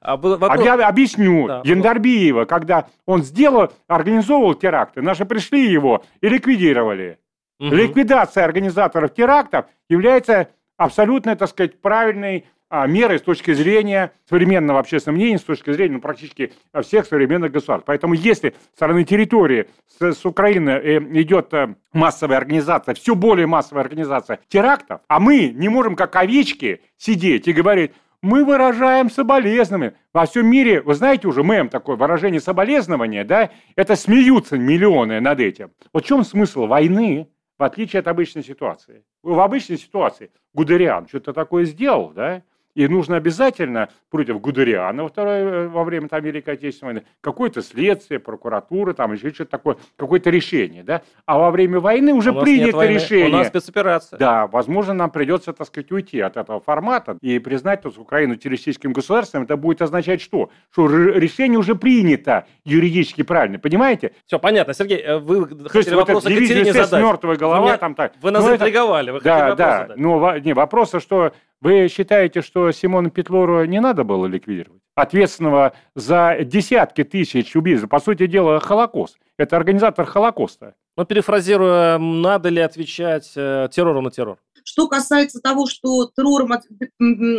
а, 0.00 0.16
вопрос... 0.16 0.64
Я 0.64 0.74
объясню. 0.88 1.46
Да. 1.46 1.62
Яндарбиева, 1.64 2.46
когда 2.46 2.88
он 3.06 3.22
сделал, 3.22 3.72
организовывал 3.86 4.54
теракты, 4.54 5.02
наши 5.02 5.24
пришли 5.24 5.70
его 5.70 6.02
и 6.20 6.28
ликвидировали. 6.28 7.18
Угу. 7.60 7.68
Ликвидация 7.74 8.44
организаторов 8.44 9.14
терактов 9.14 9.66
является 9.88 10.48
абсолютно, 10.76 11.36
так 11.36 11.48
сказать, 11.48 11.80
правильной 11.80 12.46
а, 12.70 12.86
меры 12.86 13.18
с 13.18 13.22
точки 13.22 13.52
зрения 13.52 14.12
современного 14.28 14.80
общественного 14.80 15.18
мнения, 15.18 15.38
с 15.38 15.44
точки 15.44 15.70
зрения 15.72 15.94
ну, 15.94 16.00
практически 16.00 16.52
всех 16.82 17.06
современных 17.06 17.52
государств. 17.52 17.84
Поэтому 17.86 18.14
если 18.14 18.50
со 18.70 18.76
стороны 18.76 19.04
территории 19.04 19.68
с, 19.86 20.12
с 20.12 20.24
Украины 20.24 20.70
э, 20.70 20.98
идет 21.20 21.54
э, 21.54 21.76
массовая 21.92 22.38
организация, 22.38 22.94
все 22.94 23.14
более 23.14 23.46
массовая 23.46 23.84
организация 23.84 24.40
терактов, 24.48 25.02
а 25.06 25.20
мы 25.20 25.50
не 25.50 25.68
можем 25.68 25.94
как 25.94 26.16
овечки 26.16 26.80
сидеть 26.96 27.46
и 27.46 27.52
говорить, 27.52 27.92
мы 28.22 28.44
выражаем 28.44 29.10
соболезнования. 29.10 29.94
Во 30.12 30.24
всем 30.24 30.46
мире, 30.46 30.80
вы 30.80 30.94
знаете 30.94 31.28
уже 31.28 31.44
мем 31.44 31.68
такое, 31.68 31.94
выражение 31.94 32.40
соболезнования, 32.40 33.22
да, 33.22 33.50
это 33.76 33.94
смеются 33.94 34.56
миллионы 34.56 35.20
над 35.20 35.38
этим. 35.40 35.70
Вот 35.92 36.04
в 36.04 36.06
чем 36.08 36.24
смысл 36.24 36.66
войны, 36.66 37.28
в 37.58 37.62
отличие 37.62 38.00
от 38.00 38.08
обычной 38.08 38.42
ситуации? 38.42 39.04
В 39.22 39.38
обычной 39.38 39.76
ситуации 39.76 40.30
Гудериан 40.54 41.08
что-то 41.08 41.32
такое 41.32 41.64
сделал, 41.64 42.10
да, 42.10 42.42
и 42.74 42.88
нужно 42.88 43.16
обязательно 43.16 43.88
против 44.10 44.40
Гудериана 44.40 45.02
во, 45.02 45.08
второй, 45.08 45.38
э, 45.38 45.68
во 45.68 45.84
время 45.84 46.08
там, 46.08 46.22
Великой 46.22 46.54
Отечественной 46.54 46.94
войны 46.94 47.06
какое-то 47.20 47.62
следствие, 47.62 48.20
прокуратура, 48.20 48.92
там 48.92 49.12
еще 49.12 49.32
что-то 49.32 49.50
такое, 49.52 49.76
какое-то 49.96 50.30
решение. 50.30 50.82
Да? 50.82 51.02
А 51.26 51.38
во 51.38 51.50
время 51.50 51.80
войны 51.80 52.12
уже 52.12 52.32
принято 52.32 52.86
решение. 52.86 53.28
У 53.28 53.32
нас 53.32 53.48
спецоперация. 53.48 54.18
Да, 54.18 54.46
возможно, 54.46 54.94
нам 54.94 55.10
придется, 55.10 55.52
так 55.52 55.66
сказать, 55.66 55.90
уйти 55.92 56.20
от 56.20 56.36
этого 56.36 56.60
формата 56.60 57.16
и 57.20 57.38
признать 57.38 57.82
то, 57.82 57.92
Украину 57.96 58.36
террористическим 58.36 58.92
государством. 58.92 59.44
Это 59.44 59.56
будет 59.56 59.82
означать 59.82 60.20
что? 60.20 60.50
Что 60.70 60.88
решение 60.88 61.58
уже 61.58 61.74
принято 61.74 62.46
юридически 62.64 63.22
правильно. 63.22 63.58
Понимаете? 63.58 64.12
Все, 64.26 64.38
понятно. 64.38 64.74
Сергей, 64.74 65.00
э, 65.00 65.18
вы 65.18 65.46
то 65.46 65.68
хотели 65.68 65.94
вот 65.94 66.08
вопрос 66.08 66.26
Екатерине 66.26 66.72
задать. 66.72 67.02
мертвая 67.02 67.36
голова. 67.36 67.72
Вы, 67.72 67.78
там, 67.78 67.94
так. 67.94 68.12
вы 68.20 68.30
нас 68.30 68.42
ну, 68.42 68.48
заинтриговали. 68.48 69.10
Вы 69.10 69.20
да, 69.20 69.54
да. 69.54 69.78
Задать. 69.82 69.96
Но 69.96 70.38
не, 70.38 70.52
вопросы, 70.52 71.00
что 71.00 71.32
вы 71.64 71.88
считаете, 71.88 72.42
что 72.42 72.70
Симона 72.72 73.08
Петлору 73.08 73.64
не 73.64 73.80
надо 73.80 74.04
было 74.04 74.26
ликвидировать? 74.26 74.82
Ответственного 74.94 75.72
за 75.96 76.36
десятки 76.42 77.04
тысяч 77.04 77.56
убийств. 77.56 77.88
По 77.88 78.00
сути 78.00 78.26
дела, 78.26 78.60
Холокост. 78.60 79.16
Это 79.38 79.56
организатор 79.56 80.04
Холокоста. 80.04 80.74
Ну, 80.98 81.06
перефразируя, 81.06 81.96
надо 81.96 82.50
ли 82.50 82.60
отвечать 82.60 83.32
э, 83.34 83.68
террором 83.72 84.04
на 84.04 84.10
террор? 84.10 84.38
Что 84.62 84.88
касается 84.88 85.40
того, 85.40 85.66
что 85.66 86.10
террором 86.14 86.52
от, 86.52 86.64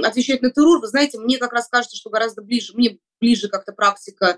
отвечать 0.03 0.41
на 0.41 0.49
террор, 0.49 0.81
вы 0.81 0.87
знаете, 0.87 1.19
мне 1.19 1.37
как 1.37 1.53
раз 1.53 1.67
кажется, 1.69 1.95
что 1.95 2.09
гораздо 2.09 2.41
ближе, 2.41 2.73
мне 2.73 2.97
ближе 3.21 3.47
как-то 3.47 3.73
практика 3.73 4.37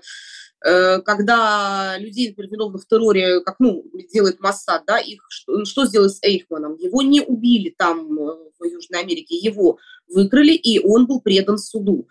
когда 0.60 1.96
людей, 1.98 2.28
например, 2.30 2.52
виновных 2.52 2.82
в 2.82 2.86
терроре, 2.86 3.40
как, 3.40 3.56
ну, 3.60 3.84
делает 4.12 4.40
Моссад, 4.40 4.82
да, 4.86 4.98
их, 4.98 5.26
что, 5.28 5.64
что 5.64 5.86
сделали 5.86 6.08
с 6.08 6.22
Эйхманом? 6.22 6.76
Его 6.76 7.02
не 7.02 7.20
убили 7.20 7.74
там, 7.76 8.18
э, 8.18 8.36
в 8.58 8.64
Южной 8.64 9.00
Америке, 9.00 9.36
его 9.36 9.78
выкрали, 10.08 10.52
и 10.52 10.80
он 10.80 11.06
был 11.06 11.20
предан 11.20 11.58
суду. 11.58 12.08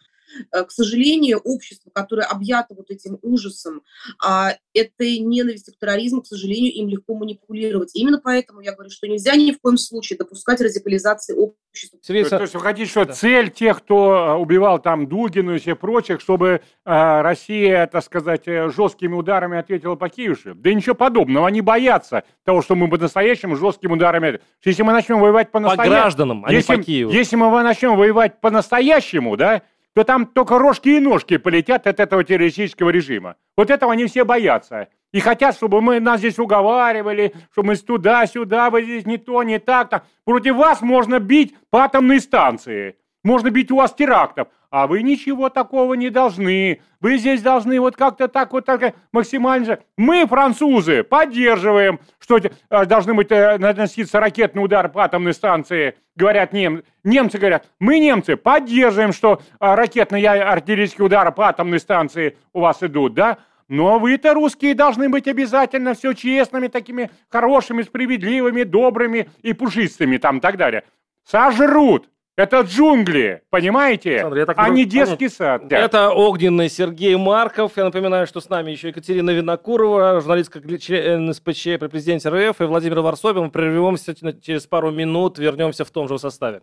Э, 0.52 0.64
к 0.64 0.72
сожалению, 0.72 1.40
общество, 1.40 1.90
которое 1.94 2.24
объято 2.24 2.74
вот 2.76 2.90
этим 2.90 3.18
ужасом, 3.22 3.82
а, 4.24 4.54
этой 4.74 5.20
ненависти 5.20 5.72
к 5.72 5.80
терроризму, 5.80 6.22
к 6.22 6.28
сожалению, 6.28 6.74
им 6.74 6.88
легко 6.88 7.16
манипулировать. 7.16 7.92
Именно 7.96 8.20
поэтому 8.24 8.62
я 8.62 8.74
говорю, 8.74 8.90
что 8.90 9.08
нельзя 9.08 9.36
ни 9.36 9.52
в 9.52 9.60
коем 9.60 9.78
случае 9.78 10.18
допускать 10.18 10.62
радикализации 10.62 11.34
общества. 11.34 12.00
То, 12.06 12.30
то 12.30 12.42
есть 12.42 12.54
вы 12.54 12.60
хотите, 12.60 12.90
что 12.90 13.06
да. 13.06 13.14
цель 13.14 13.50
тех, 13.50 13.80
кто 13.80 14.14
э, 14.14 14.34
убивал 14.36 14.80
там 14.80 15.08
Дугину 15.08 15.56
и 15.56 15.60
всех 15.60 15.80
прочих, 15.80 16.22
чтобы 16.22 16.48
э, 16.86 17.22
Россия, 17.22 17.88
так 17.88 18.04
сказать, 18.04 18.44
жесткими 18.46 19.14
ударами 19.14 19.58
ответила 19.58 19.96
по 19.96 20.10
Киеву? 20.10 20.28
Да 20.56 20.74
ничего 20.74 20.96
подобного. 20.96 21.48
Они 21.48 21.62
боятся 21.62 22.24
того, 22.44 22.62
что 22.62 22.76
мы 22.76 22.90
по-настоящему 22.90 23.56
жесткими 23.56 23.94
ударами... 23.94 24.42
Если 24.64 24.84
мы 24.84 24.92
начнем 24.92 25.20
воевать 25.20 25.52
по-настоящему... 25.52 25.96
По 25.96 26.02
гражданам, 26.02 26.46
а 26.46 26.52
если, 26.52 26.74
не 26.74 26.78
по 26.78 26.84
Киеву. 26.84 27.12
Если 27.12 27.36
мы 27.36 27.64
начнем 27.64 27.96
воевать 27.96 28.42
по-настоящему, 28.42 29.38
да, 29.38 29.62
то 29.98 30.04
там 30.04 30.28
только 30.28 30.60
рожки 30.60 30.90
и 30.90 31.00
ножки 31.00 31.38
полетят 31.38 31.88
от 31.88 32.00
этого 32.00 32.24
террористического 32.24 32.92
режима. 32.92 33.36
Вот 33.58 33.72
этого 33.72 33.94
они 33.94 34.06
все 34.06 34.26
боятся. 34.26 34.90
И 35.12 35.20
хотят, 35.20 35.56
чтобы 35.56 35.82
мы 35.82 36.00
нас 36.00 36.20
здесь 36.20 36.38
уговаривали, 36.38 37.34
чтобы 37.52 37.70
мы 37.70 37.76
туда-сюда, 37.78 38.70
вы 38.70 38.84
здесь 38.84 39.08
не 39.08 39.18
то, 39.18 39.42
не 39.42 39.58
так. 39.58 39.92
-то. 39.92 40.02
Против 40.24 40.56
вас 40.56 40.82
можно 40.82 41.18
бить 41.20 41.56
по 41.72 41.80
атомной 41.80 42.20
станции. 42.20 42.96
Можно 43.24 43.50
бить 43.50 43.72
у 43.72 43.78
вас 43.78 43.92
терактов. 43.92 44.50
А 44.70 44.86
вы 44.86 45.02
ничего 45.02 45.50
такого 45.50 45.94
не 45.94 46.10
должны. 46.10 46.82
Вы 47.00 47.18
здесь 47.18 47.42
должны 47.42 47.80
вот 47.80 47.96
как-то 47.96 48.28
так 48.28 48.52
вот 48.52 48.66
так 48.66 48.96
максимально... 49.14 49.80
Мы, 49.98 50.26
французы, 50.28 51.04
поддерживаем, 51.04 52.00
что 52.20 52.38
э, 52.38 52.86
должны 52.86 53.14
быть 53.14 53.32
э, 53.32 53.58
наноситься 53.58 54.20
ракетный 54.20 54.64
удар 54.64 54.90
по 54.90 55.06
атомной 55.06 55.34
станции. 55.34 55.96
Говорят 56.18 56.52
нем... 56.52 56.84
немцы, 57.06 57.38
говорят, 57.38 57.66
мы, 57.80 58.00
немцы, 58.00 58.36
поддерживаем, 58.36 59.14
что 59.14 59.42
э, 59.60 59.74
ракетные 59.74 60.30
артиллерийские 60.30 61.06
удары 61.06 61.32
по 61.32 61.48
атомной 61.48 61.80
станции 61.80 62.38
у 62.52 62.60
вас 62.60 62.84
идут, 62.84 63.14
да? 63.14 63.38
Но 63.70 64.00
вы-то, 64.00 64.34
русские, 64.34 64.76
должны 64.76 65.10
быть 65.10 65.28
обязательно 65.28 65.94
все 65.94 66.14
честными, 66.14 66.68
такими 66.68 67.10
хорошими, 67.30 67.84
справедливыми, 67.84 68.64
добрыми 68.64 69.30
и 69.42 69.54
пушистыми 69.54 70.18
там 70.18 70.38
и 70.38 70.42
так 70.42 70.58
далее. 70.58 70.84
Сожрут, 71.26 72.10
это 72.38 72.62
джунгли, 72.62 73.42
понимаете? 73.50 74.12
Александр, 74.12 74.38
я 74.38 74.46
так 74.46 74.58
а 74.60 74.70
не 74.70 74.86
детский 74.86 75.28
сад. 75.28 75.68
Да. 75.68 75.80
Это 75.80 76.12
огненный 76.12 76.70
Сергей 76.70 77.16
Марков. 77.16 77.72
Я 77.76 77.86
напоминаю, 77.86 78.28
что 78.28 78.40
с 78.42 78.48
нами 78.48 78.72
еще 78.72 78.90
Екатерина 78.90 79.32
Винокурова, 79.32 80.22
журналистка 80.22 80.62
член 80.78 81.34
СПЧ 81.34 81.64
при 81.80 81.88
президенте 81.88 82.30
РФ, 82.30 82.62
и 82.62 82.64
Владимир 82.66 83.00
Варсобин. 83.00 83.46
Мы 83.46 83.50
прервемся 83.50 84.14
через 84.40 84.68
пару 84.68 84.92
минут, 84.92 85.40
вернемся 85.40 85.84
в 85.84 85.90
том 85.90 86.08
же 86.08 86.20
составе. 86.20 86.62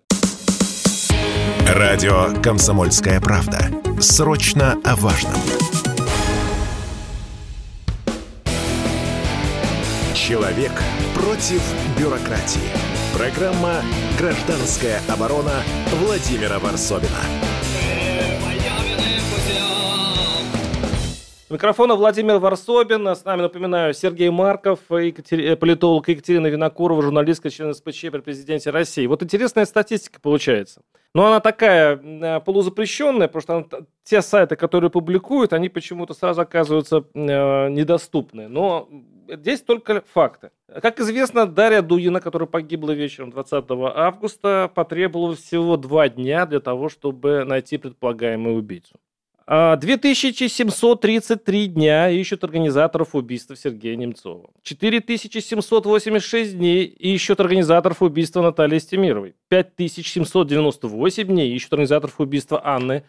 Радио 1.69 2.29
«Комсомольская 2.41 3.21
правда». 3.21 3.59
Срочно 3.99 4.79
о 4.85 4.95
важном. 4.95 5.35
Человек 10.15 10.73
против 11.15 11.61
бюрократии. 11.99 12.94
Программа 13.17 13.83
«Гражданская 14.19 15.01
оборона» 15.09 15.63
Владимира 16.03 16.59
Варсовина. 16.59 17.21
микрофона 21.49 21.95
Владимир 21.95 22.39
Варсобин. 22.39 23.07
С 23.07 23.25
нами, 23.25 23.43
напоминаю, 23.43 23.95
Сергей 23.95 24.31
Марков, 24.31 24.81
Екатери... 24.91 25.55
политолог 25.55 26.09
Екатерина 26.09 26.49
Винокурова, 26.49 27.01
журналистка, 27.03 27.51
член 27.51 27.73
СПЧ 27.73 28.07
при 28.11 28.19
президенте 28.19 28.71
России. 28.71 29.07
Вот 29.07 29.23
интересная 29.23 29.65
статистика 29.65 30.19
получается. 30.21 30.83
Но 31.15 31.27
она 31.27 31.39
такая 31.39 31.97
э, 31.97 32.41
полузапрещенная, 32.41 33.29
потому 33.29 33.43
что 33.43 33.57
она, 33.57 33.87
те 34.03 34.21
сайты, 34.21 34.57
которые 34.57 34.91
публикуют, 34.91 35.53
они 35.53 35.69
почему-то 35.69 36.13
сразу 36.15 36.41
оказываются 36.41 37.05
э, 37.15 37.69
недоступны. 37.69 38.49
Но 38.49 38.89
здесь 39.29 39.63
только 39.63 40.03
факты. 40.13 40.51
Как 40.83 41.01
известно, 41.01 41.47
Дарья 41.47 41.83
Дугина, 41.83 42.21
которая 42.21 42.47
погибла 42.47 42.93
вечером 42.93 43.31
20 43.31 43.65
августа, 43.95 44.71
потребовала 44.75 45.35
всего 45.35 45.77
два 45.77 46.09
дня 46.09 46.47
для 46.47 46.61
того, 46.61 46.89
чтобы 46.89 47.45
найти 47.45 47.79
предполагаемую 47.79 48.57
убийцу. 48.57 48.95
2733 49.47 51.65
а, 51.65 51.67
дня 51.67 52.09
ищут 52.09 52.45
организаторов 52.45 53.15
убийства 53.15 53.55
Сергея 53.55 53.95
Немцова. 53.97 54.49
4786 54.63 56.57
дней 56.57 56.87
ищут 56.87 57.41
организаторов 57.41 58.01
убийства 58.01 58.41
Натальи 58.41 58.79
Стемировой. 58.79 59.35
5798 59.49 61.25
дней 61.25 61.55
ищут 61.55 61.75
организаторов 61.75 62.19
убийства 62.21 62.63
Анны 62.65 63.05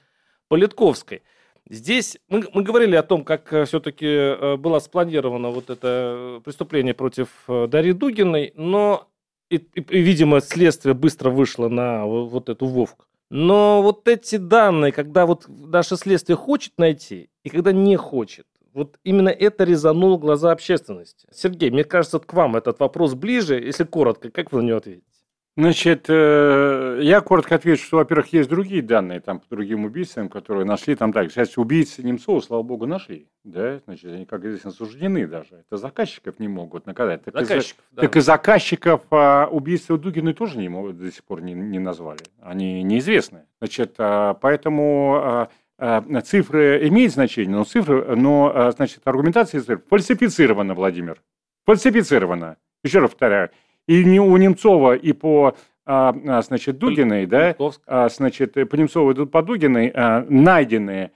Политковской. 0.49 1.21
Здесь 1.69 2.17
мы, 2.30 2.47
мы 2.54 2.62
говорили 2.62 2.95
о 2.95 3.04
том, 3.04 3.23
как 3.23 3.51
э, 3.51 3.65
все-таки 3.65 4.06
э, 4.06 4.56
было 4.58 4.80
спланировано 4.80 5.49
вот 5.49 5.69
это 5.69 6.41
преступление 6.43 6.93
против 6.93 7.30
э, 7.47 7.67
Дарьи 7.67 7.93
Дугиной, 7.93 8.54
но, 8.56 9.08
и, 9.49 9.56
и, 9.56 9.99
видимо, 10.01 10.41
следствие 10.41 10.93
быстро 10.93 11.32
вышло 11.32 11.67
на 11.67 12.06
вот 12.06 12.49
эту 12.49 12.67
Вовку. 12.67 13.06
Но 13.32 13.82
вот 13.82 14.08
эти 14.08 14.36
данные, 14.36 14.91
когда 14.91 15.25
вот 15.25 15.45
наше 15.47 15.97
следствие 15.97 16.36
хочет 16.38 16.73
найти 16.78 17.30
и 17.43 17.49
когда 17.49 17.71
не 17.71 17.95
хочет, 17.95 18.45
вот 18.73 18.99
именно 19.04 19.30
это 19.30 19.63
резануло 19.63 20.17
глаза 20.17 20.51
общественности. 20.51 21.28
Сергей, 21.32 21.71
мне 21.71 21.84
кажется, 21.84 22.19
к 22.19 22.32
вам 22.34 22.58
этот 22.58 22.80
вопрос 22.80 23.15
ближе. 23.15 23.60
Если 23.60 23.86
коротко, 23.86 24.30
как 24.30 24.51
вы 24.51 24.62
на 24.62 24.67
него 24.67 24.78
ответите? 24.78 25.14
Значит, 25.57 26.07
э, 26.09 26.99
я 27.01 27.21
коротко 27.21 27.55
отвечу, 27.55 27.85
что, 27.85 27.97
во-первых, 27.97 28.33
есть 28.33 28.49
другие 28.49 28.81
данные 28.81 29.21
там 29.21 29.39
по 29.39 29.47
другим 29.49 29.85
убийцам, 29.85 30.27
которые 30.27 30.65
нашли 30.65 30.95
там 30.95 31.13
так. 31.13 31.31
Сейчас 31.31 31.57
убийцы 31.57 32.03
Немцова, 32.03 32.41
слава 32.41 32.61
богу, 32.61 32.85
нашли. 32.85 33.29
Да? 33.45 33.79
Значит, 33.85 34.11
они, 34.11 34.25
как 34.25 34.43
известно, 34.43 34.71
осуждены 34.71 35.25
даже. 35.27 35.63
Это 35.65 35.77
заказчиков 35.77 36.39
не 36.39 36.49
могут 36.49 36.85
наказать. 36.85 37.23
Так 37.23 37.35
заказчиков, 37.39 37.85
и, 37.89 37.95
да. 37.95 38.01
Так 38.01 38.15
и 38.17 38.19
заказчиков 38.19 39.01
а 39.11 39.47
убийцы 39.49 39.97
Дугиной 39.97 40.33
тоже 40.33 40.57
не 40.57 40.67
могут, 40.67 40.97
до 40.97 41.09
сих 41.09 41.23
пор 41.23 41.41
не, 41.41 41.53
не 41.53 41.79
назвали. 41.79 42.19
Они 42.41 42.83
неизвестны. 42.83 43.45
Значит, 43.61 43.95
а, 43.97 44.33
поэтому 44.33 45.21
а, 45.23 45.49
а, 45.77 46.21
цифры 46.21 46.85
имеют 46.89 47.13
значение, 47.13 47.55
но 47.55 47.63
цифры, 47.63 48.13
но, 48.17 48.73
значит, 48.75 48.99
аргументация 49.05 49.63
фальсифицирована, 49.89 50.73
Владимир. 50.73 51.21
Фальсифицирована. 51.65 52.57
Еще 52.83 52.99
раз 52.99 53.11
повторяю 53.11 53.51
и 53.88 54.04
не 54.04 54.19
у 54.19 54.36
Немцова, 54.38 54.95
и 54.95 55.13
по 55.13 55.56
а, 55.88 56.15
а, 56.28 56.41
значит, 56.41 56.80
Дугиной, 56.80 57.28
да, 57.28 57.56
а, 57.86 58.10
значит, 58.10 58.54
по 58.54 58.76
Немцову 58.76 59.12
и 59.12 59.26
по 59.28 59.43
Дугиной 59.43 59.93
найдены 60.30 61.12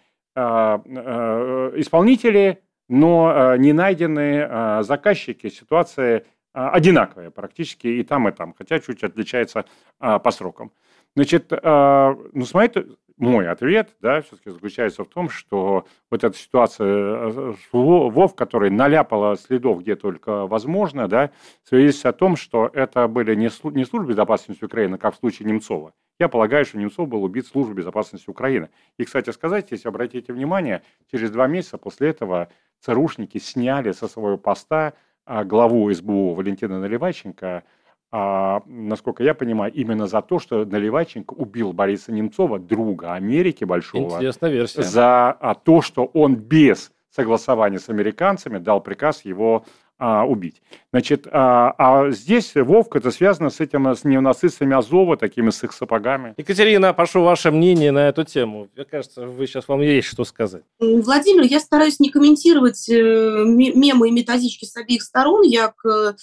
исполнители, 1.75 2.61
но 2.87 3.55
не 3.57 3.73
найдены 3.73 4.83
заказчики. 4.83 5.49
Ситуация 5.49 6.23
одинаковая 6.53 7.31
практически 7.31 7.87
и 7.87 8.03
там, 8.03 8.29
и 8.29 8.31
там, 8.31 8.53
хотя 8.57 8.79
чуть 8.79 9.03
отличается 9.03 9.65
по 9.97 10.31
срокам. 10.31 10.71
Значит, 11.15 11.51
ну, 11.51 12.45
смотрите, 12.45 12.85
мой 13.19 13.47
ответ, 13.47 13.95
да, 14.01 14.21
все-таки 14.21 14.49
заключается 14.49 15.03
в 15.03 15.07
том, 15.07 15.29
что 15.29 15.85
вот 16.09 16.23
эта 16.23 16.35
ситуация 16.37 16.87
э, 16.87 17.53
ВОВ, 17.71 18.33
которая 18.33 18.71
наляпала 18.71 19.35
следов 19.35 19.81
где 19.81 19.95
только 19.95 20.47
возможно, 20.47 21.07
да, 21.07 21.31
свидетельствует 21.63 22.15
о 22.15 22.17
том, 22.17 22.35
что 22.35 22.71
это 22.73 23.07
были 23.07 23.35
не 23.35 23.49
службы 23.49 24.09
безопасности 24.09 24.63
Украины, 24.63 24.97
как 24.97 25.15
в 25.15 25.17
случае 25.17 25.47
Немцова. 25.47 25.93
Я 26.19 26.27
полагаю, 26.27 26.65
что 26.65 26.77
Немцов 26.77 27.07
был 27.07 27.23
убит 27.23 27.47
службой 27.47 27.75
безопасности 27.75 28.29
Украины. 28.29 28.69
И, 28.97 29.05
кстати 29.05 29.29
сказать, 29.31 29.67
если 29.71 29.87
обратите 29.87 30.33
внимание, 30.33 30.81
через 31.11 31.31
два 31.31 31.47
месяца 31.47 31.77
после 31.77 32.09
этого 32.09 32.49
ЦРУшники 32.81 33.37
сняли 33.37 33.91
со 33.91 34.07
своего 34.07 34.37
поста 34.37 34.93
а, 35.25 35.43
главу 35.43 35.91
СБУ 35.93 36.33
Валентина 36.33 36.79
Наливайченко, 36.79 37.63
а, 38.11 38.63
насколько 38.65 39.23
я 39.23 39.33
понимаю, 39.33 39.71
именно 39.73 40.07
за 40.07 40.21
то, 40.21 40.39
что 40.39 40.65
Наливайченко 40.65 41.33
убил 41.33 41.73
Бориса 41.73 42.11
Немцова, 42.11 42.57
друга 42.57 43.13
Америки 43.13 43.63
большого. 43.65 44.15
Интересная 44.15 44.49
версия. 44.49 44.81
За 44.81 45.31
а, 45.31 45.53
то, 45.53 45.81
что 45.81 46.05
он 46.05 46.35
без 46.35 46.91
согласования 47.11 47.79
с 47.79 47.89
американцами 47.89 48.57
дал 48.57 48.81
приказ 48.81 49.25
его 49.25 49.65
а, 49.99 50.25
убить. 50.25 50.61
Значит, 50.91 51.27
а, 51.29 51.75
а 51.77 52.09
здесь 52.11 52.53
Вовка 52.55 52.99
это 52.99 53.11
связано 53.11 53.49
с 53.49 53.59
этим, 53.59 53.85
с 53.85 54.05
неонацистами 54.05 54.75
Азова, 54.75 55.17
такими 55.17 55.49
с 55.49 55.63
их 55.63 55.73
сапогами. 55.73 56.33
Екатерина, 56.37 56.93
прошу 56.93 57.21
ваше 57.21 57.51
мнение 57.51 57.91
на 57.91 58.07
эту 58.07 58.23
тему. 58.23 58.69
Мне 58.75 58.85
кажется, 58.85 59.27
вы 59.27 59.45
сейчас 59.45 59.67
вам 59.67 59.81
есть 59.81 60.07
что 60.07 60.23
сказать. 60.23 60.63
Владимир, 60.79 61.43
я 61.43 61.59
стараюсь 61.59 61.99
не 61.99 62.09
комментировать 62.09 62.89
э, 62.89 63.43
мемы 63.45 64.07
и 64.07 64.11
методички 64.11 64.65
с 64.65 64.75
обеих 64.77 65.03
сторон. 65.03 65.43
Я 65.43 65.73
к, 65.75 66.15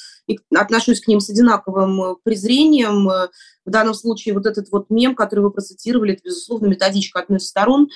отношусь 0.55 1.01
к 1.01 1.09
ним 1.09 1.21
с 1.21 1.29
одинаковым 1.29 2.17
презрением. 2.25 3.11
В 3.66 3.70
данном 3.70 3.94
случае 3.94 4.35
вот 4.35 4.46
этот 4.46 4.70
вот 4.70 4.90
мем, 4.90 5.16
который 5.16 5.40
вы 5.40 5.50
процитировали, 5.50 6.14
это, 6.14 6.22
безусловно, 6.24 6.66
методичка 6.66 7.18
одной 7.18 7.38
из 7.38 7.48
сторон. 7.48 7.88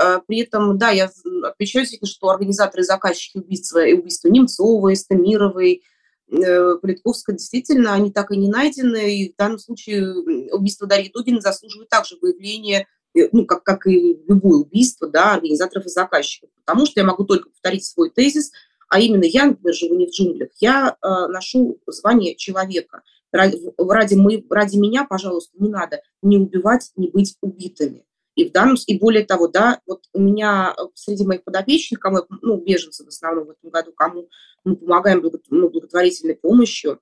Э, 0.00 0.20
при 0.26 0.40
этом, 0.40 0.76
да, 0.76 0.90
я 0.90 1.10
отвечаю, 1.42 1.86
что 2.04 2.28
организаторы 2.28 2.82
и 2.82 2.86
заказчики 2.86 3.38
убийства, 3.38 3.84
и 3.84 3.94
убийства 3.94 4.28
Немцова, 4.28 4.92
Истамировой, 4.92 5.82
э, 6.30 6.76
Политковская, 6.76 7.36
действительно, 7.36 7.94
они 7.94 8.12
так 8.12 8.32
и 8.32 8.36
не 8.36 8.48
найдены. 8.48 9.16
И 9.16 9.32
в 9.32 9.36
данном 9.36 9.58
случае 9.58 10.14
убийство 10.52 10.86
Дарьи 10.86 11.10
Дугина 11.10 11.40
заслуживает 11.40 11.88
также 11.88 12.16
выявления 12.20 12.86
э, 13.14 13.30
ну, 13.32 13.46
как, 13.46 13.64
как 13.64 13.86
и 13.86 14.18
любое 14.28 14.58
убийство, 14.58 15.08
да, 15.08 15.32
организаторов 15.32 15.86
и 15.86 15.88
заказчиков. 15.88 16.50
Потому 16.66 16.84
что 16.84 17.00
я 17.00 17.06
могу 17.06 17.24
только 17.24 17.48
повторить 17.48 17.86
свой 17.86 18.10
тезис, 18.10 18.52
а 18.90 19.00
именно 19.00 19.24
я, 19.24 19.46
например, 19.46 19.74
живу 19.74 19.96
не 19.96 20.06
в 20.06 20.10
джунглях, 20.10 20.50
я 20.60 20.98
э, 21.00 21.08
ношу 21.28 21.78
звание 21.86 22.36
человека– 22.36 23.00
ради, 23.34 24.14
мы, 24.14 24.44
ради 24.48 24.76
меня, 24.76 25.04
пожалуйста, 25.04 25.56
не 25.58 25.68
надо 25.68 26.00
не 26.22 26.38
убивать, 26.38 26.92
не 26.96 27.08
быть 27.08 27.36
убитыми. 27.40 28.04
И 28.34 28.48
в 28.48 28.52
данном, 28.52 28.76
и 28.86 28.98
более 28.98 29.24
того, 29.24 29.46
да, 29.48 29.80
вот 29.86 30.04
у 30.12 30.20
меня 30.20 30.74
среди 30.94 31.24
моих 31.24 31.44
подопечных, 31.44 32.00
кому, 32.00 32.24
ну, 32.42 32.56
беженцев 32.56 33.06
в 33.06 33.08
основном 33.08 33.46
в 33.46 33.50
этом 33.50 33.70
году, 33.70 33.92
кому 33.92 34.28
мы 34.64 34.76
помогаем 34.76 35.22
ну, 35.50 35.70
благотворительной 35.70 36.34
помощью, 36.34 37.00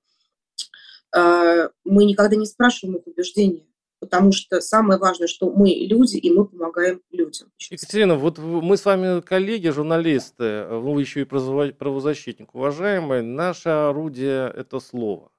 э, 1.15 1.69
мы 1.83 2.05
никогда 2.05 2.35
не 2.35 2.45
спрашиваем 2.45 2.97
их 2.97 3.07
убеждения, 3.07 3.65
потому 3.99 4.31
что 4.31 4.61
самое 4.61 4.99
важное, 4.99 5.27
что 5.27 5.49
мы 5.49 5.69
люди, 5.69 6.17
и 6.17 6.31
мы 6.31 6.45
помогаем 6.45 7.01
людям. 7.09 7.51
Екатерина, 7.57 8.15
вот 8.15 8.37
мы 8.37 8.77
с 8.77 8.85
вами 8.85 9.21
коллеги, 9.21 9.69
журналисты, 9.69 10.67
вы 10.67 11.01
еще 11.01 11.21
и 11.21 11.25
правозащитник, 11.25 12.53
уважаемые, 12.53 13.23
наше 13.23 13.69
орудие– 13.69 14.53
это 14.55 14.79
слово. 14.79 15.32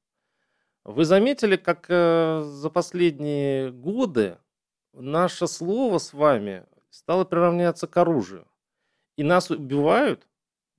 Вы 0.85 1.05
заметили, 1.05 1.57
как 1.57 1.87
э, 1.89 2.43
за 2.45 2.71
последние 2.71 3.73
годы 3.73 4.39
наше 4.93 5.47
слово 5.47 5.99
с 5.99 6.13
вами 6.13 6.65
стало 6.91 7.25
приравняться 7.25 7.87
к 7.87 7.97
оружию. 7.97 8.47
И 9.17 9.23
нас 9.23 9.51
убивают, 9.51 10.29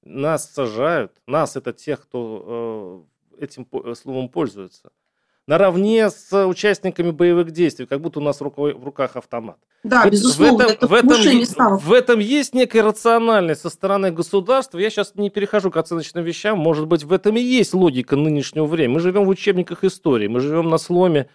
нас 0.03 0.49
сажают, 0.51 1.21
нас 1.27 1.55
это 1.55 1.73
тех, 1.73 2.01
кто 2.03 3.07
э, 3.37 3.43
этим 3.43 3.67
словом 3.95 4.29
пользуется– 4.29 4.91
наравне 5.47 6.09
с 6.09 6.47
участниками 6.47 7.11
боевых 7.11 7.51
действий, 7.51 7.85
как 7.85 8.01
будто 8.01 8.19
у 8.19 8.23
нас 8.23 8.39
в 8.39 8.83
руках 8.83 9.15
автомат. 9.15 9.57
Да, 9.83 10.09
безусловно, 10.09 10.57
в 10.57 10.61
этом, 10.61 10.75
это 10.75 10.87
в 10.87 10.93
этом, 10.93 11.77
в 11.77 11.93
этом 11.93 12.19
есть 12.19 12.55
некая 12.55 12.81
рациональность 12.81 13.61
со 13.61 13.69
стороны 13.69 14.11
государства. 14.11 14.79
Я 14.79 14.89
сейчас 14.89 15.13
не 15.15 15.29
перехожу 15.29 15.69
к 15.69 15.77
оценочным 15.77 16.23
вещам. 16.23 16.57
Может 16.57 16.87
быть, 16.87 17.03
в 17.03 17.13
этом 17.13 17.37
и 17.37 17.41
есть 17.41 17.73
логика 17.73 18.15
нынешнего 18.15 18.65
времени. 18.65 18.95
Мы 18.95 18.99
живем 18.99 19.25
в 19.25 19.29
учебниках 19.29 19.83
истории, 19.83 20.27
мы 20.27 20.39
живем 20.39 20.69
на 20.69 20.79
сломе 20.79 21.29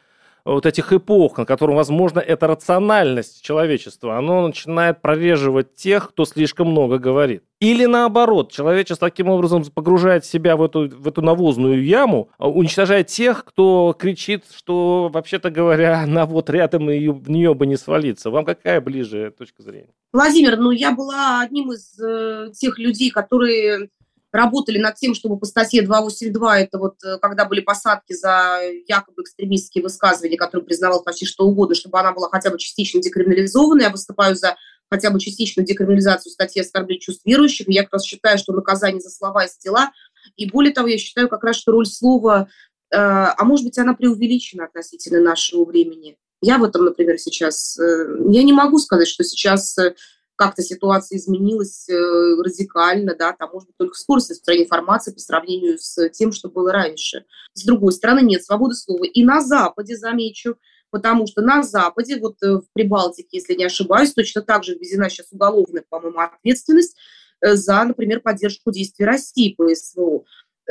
вот 0.44 0.66
этих 0.66 0.92
эпох, 0.92 1.38
на 1.38 1.44
котором, 1.44 1.76
возможно, 1.76 2.20
эта 2.20 2.46
рациональность 2.46 3.42
человечества, 3.42 4.16
оно 4.16 4.46
начинает 4.46 5.00
прореживать 5.00 5.74
тех, 5.74 6.11
кто 6.11 6.24
слишком 6.24 6.68
много 6.68 6.98
говорит. 6.98 7.42
Или 7.61 7.85
наоборот, 7.85 8.50
человечество 8.50 9.11
таким 9.11 9.29
образом 9.29 9.62
погружает 9.64 10.24
себя 10.24 10.57
в 10.57 10.62
эту, 10.62 10.88
в 10.88 11.07
эту 11.07 11.20
навозную 11.20 11.85
яму, 11.85 12.31
а 12.38 12.48
уничтожает 12.48 13.09
тех, 13.09 13.44
кто 13.44 13.94
кричит, 13.98 14.44
что, 14.55 15.11
вообще-то 15.12 15.50
говоря, 15.50 16.07
на 16.07 16.24
вот 16.24 16.48
рядом 16.48 16.90
и 16.90 17.09
в 17.09 17.29
нее 17.31 17.55
бы 17.55 17.66
не 17.66 17.76
свалиться. 17.76 18.31
Вам 18.31 18.46
какая 18.46 18.81
ближе 18.81 19.33
точка 19.37 19.62
зрения? 19.62 19.90
Владимир, 20.12 20.57
ну 20.57 20.70
я 20.70 20.92
была 20.92 21.40
одним 21.40 21.72
из 21.72 21.98
э, 22.00 22.50
тех 22.53 22.79
людей, 22.79 23.11
которые 23.11 23.90
работали 24.33 24.79
над 24.79 24.95
тем, 24.97 25.14
чтобы 25.14 25.38
по 25.38 25.47
статье 25.47 25.83
282, 25.83 26.61
это 26.61 26.79
вот 26.79 27.03
э, 27.05 27.19
когда 27.19 27.45
были 27.45 27.61
посадки 27.61 28.12
за 28.12 28.61
якобы 28.87 29.23
экстремистские 29.23 29.83
высказывания, 29.83 30.37
которые 30.37 30.66
признавал 30.66 31.03
почти 31.03 31.27
что 31.27 31.47
угодно, 31.47 31.75
чтобы 31.75 31.99
она 31.99 32.12
была 32.12 32.29
хотя 32.29 32.51
бы 32.51 32.59
частично 32.59 33.01
декриминализована. 33.01 33.83
Я 33.83 33.90
выступаю 33.90 34.37
за 34.37 34.57
хотя 34.90 35.11
бы 35.11 35.21
частичную 35.21 35.66
декриминализацию 35.66 36.33
статьи 36.33 36.61
оскорбления 36.62 37.01
чувств 37.01 37.25
верующих. 37.25 37.69
Я 37.69 37.85
как 37.85 37.95
раз 37.95 38.05
считаю, 38.05 38.38
что 38.38 38.53
наказание 38.53 39.01
за 39.01 39.11
слова 39.11 39.45
и 39.45 39.49
за 39.49 39.59
дела. 39.62 39.93
И 40.37 40.51
более 40.51 40.73
того, 40.73 40.88
я 40.88 40.99
считаю 40.99 41.29
как 41.29 41.45
раз, 41.45 41.57
что 41.57 41.73
роль 41.73 41.87
слова, 41.87 42.49
э, 42.90 42.97
а 42.97 43.45
может 43.45 43.64
быть, 43.64 43.79
она 43.79 43.95
преувеличена 43.95 44.64
относительно 44.64 45.21
нашего 45.21 45.64
времени. 45.64 46.16
Я 46.43 46.59
в 46.59 46.64
этом, 46.64 46.85
например, 46.85 47.19
сейчас, 47.19 47.79
э, 47.79 48.16
я 48.29 48.43
не 48.43 48.53
могу 48.53 48.79
сказать, 48.79 49.09
что 49.09 49.23
сейчас 49.25 49.77
э, 49.79 49.95
как-то 50.40 50.62
ситуация 50.62 51.18
изменилась 51.18 51.87
э, 51.90 51.94
радикально, 51.94 53.14
да, 53.14 53.35
там 53.35 53.50
может 53.53 53.68
быть 53.68 53.76
только 53.76 53.94
скорость 53.94 54.31
распространения 54.31 54.64
информации 54.64 55.12
по 55.12 55.18
сравнению 55.18 55.79
с 55.79 56.09
тем, 56.09 56.33
что 56.33 56.48
было 56.48 56.72
раньше. 56.72 57.26
С 57.53 57.62
другой 57.66 57.92
стороны, 57.92 58.22
нет 58.22 58.42
свободы 58.42 58.74
слова. 58.74 59.05
И 59.05 59.22
на 59.22 59.42
Западе, 59.42 59.98
замечу, 59.98 60.57
потому 60.88 61.26
что 61.26 61.42
на 61.42 61.62
Западе, 61.62 62.18
вот 62.18 62.37
в 62.40 62.64
Прибалтике, 62.72 63.29
если 63.33 63.53
не 63.53 63.64
ошибаюсь, 63.64 64.14
точно 64.14 64.40
так 64.40 64.64
же 64.64 64.76
введена 64.76 65.11
сейчас 65.11 65.26
уголовная, 65.31 65.85
по-моему, 65.87 66.20
ответственность 66.20 66.96
за, 67.42 67.85
например, 67.85 68.20
поддержку 68.20 68.72
действий 68.72 69.05
России 69.05 69.55
по 69.55 69.68
СВО 69.74 70.24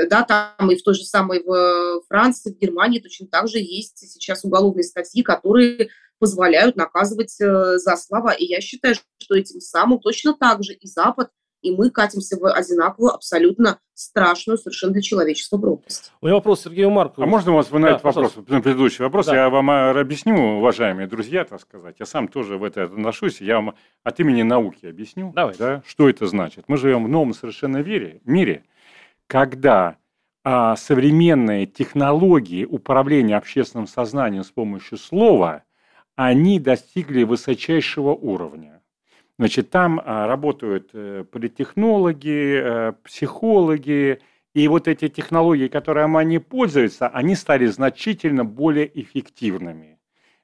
да, 0.10 0.24
там 0.24 0.72
и 0.72 0.78
в 0.78 0.84
той 0.84 0.94
же 0.94 1.04
самой 1.04 1.44
в 1.44 2.02
Франции, 2.08 2.54
в 2.54 2.58
Германии 2.58 3.00
точно 3.00 3.28
так 3.28 3.50
же 3.50 3.58
есть 3.58 3.98
сейчас 3.98 4.46
уголовные 4.46 4.86
статьи, 4.86 5.24
которые 5.24 5.90
позволяют 6.20 6.76
наказывать 6.76 7.36
э, 7.42 7.78
за 7.78 7.96
слова. 7.96 8.32
И 8.32 8.46
я 8.46 8.62
считаю, 8.62 8.96
что 8.96 9.36
этим 9.36 9.60
самым 9.60 10.00
точно 10.00 10.34
так 10.34 10.64
же 10.64 10.74
и 10.74 10.88
Запад, 10.88 11.30
и 11.62 11.72
мы 11.76 11.90
катимся 11.90 12.38
в 12.38 12.50
одинаковую, 12.50 13.14
абсолютно 13.14 13.80
страшную 13.94 14.58
совершенно 14.58 14.94
для 14.94 15.02
человечества 15.02 15.58
пропасть. 15.58 16.14
У 16.22 16.26
меня 16.26 16.36
вопрос 16.36 16.62
Сергею 16.62 16.90
Маркову. 16.90 17.24
А 17.24 17.30
можно 17.30 17.52
у 17.52 17.56
вас 17.56 17.70
вы 17.70 17.80
на 17.80 17.88
да, 17.88 17.94
этот 17.96 18.04
вопрос, 18.06 18.36
на 18.48 18.62
предыдущий 18.62 19.04
вопрос? 19.04 19.26
Да. 19.26 19.36
Я 19.36 19.50
вам 19.50 19.70
э, 19.70 20.00
объясню, 20.00 20.36
уважаемые 20.36 21.08
друзья, 21.08 21.44
так 21.44 21.60
сказать. 21.60 21.98
Я 22.00 22.06
сам 22.06 22.28
тоже 22.28 22.58
в 22.58 22.64
это 22.64 22.84
отношусь. 22.84 23.42
Я 23.42 23.56
вам 23.56 23.76
от 24.04 24.20
имени 24.20 24.44
науки 24.44 24.86
объясню, 24.86 25.34
Давай. 25.36 25.56
Да, 25.58 25.84
что 25.86 26.10
это 26.10 26.28
значит. 26.28 26.66
Мы 26.68 26.78
живем 26.78 27.04
в 27.06 27.10
новом 27.10 27.34
совершенно 27.34 27.78
мире, 27.78 28.22
мире 28.24 28.64
когда 29.30 29.98
а, 30.44 30.76
современные 30.76 31.68
технологии 31.68 32.66
управления 32.66 33.38
общественным 33.38 33.88
сознанием 33.88 34.44
с 34.44 34.52
помощью 34.52 34.98
слова, 34.98 35.64
они 36.20 36.60
достигли 36.60 37.24
высочайшего 37.24 38.10
уровня. 38.10 38.82
Значит, 39.38 39.70
там 39.70 40.02
а, 40.04 40.28
работают 40.28 40.90
э, 40.92 41.24
политтехнологи, 41.24 42.60
э, 42.62 42.94
психологи, 43.06 44.20
и 44.54 44.68
вот 44.68 44.90
эти 44.90 45.08
технологии, 45.08 45.70
которыми 45.70 46.18
они 46.18 46.40
пользуются, 46.40 47.08
они 47.08 47.36
стали 47.36 47.68
значительно 47.68 48.44
более 48.44 48.92
эффективными. 49.00 49.98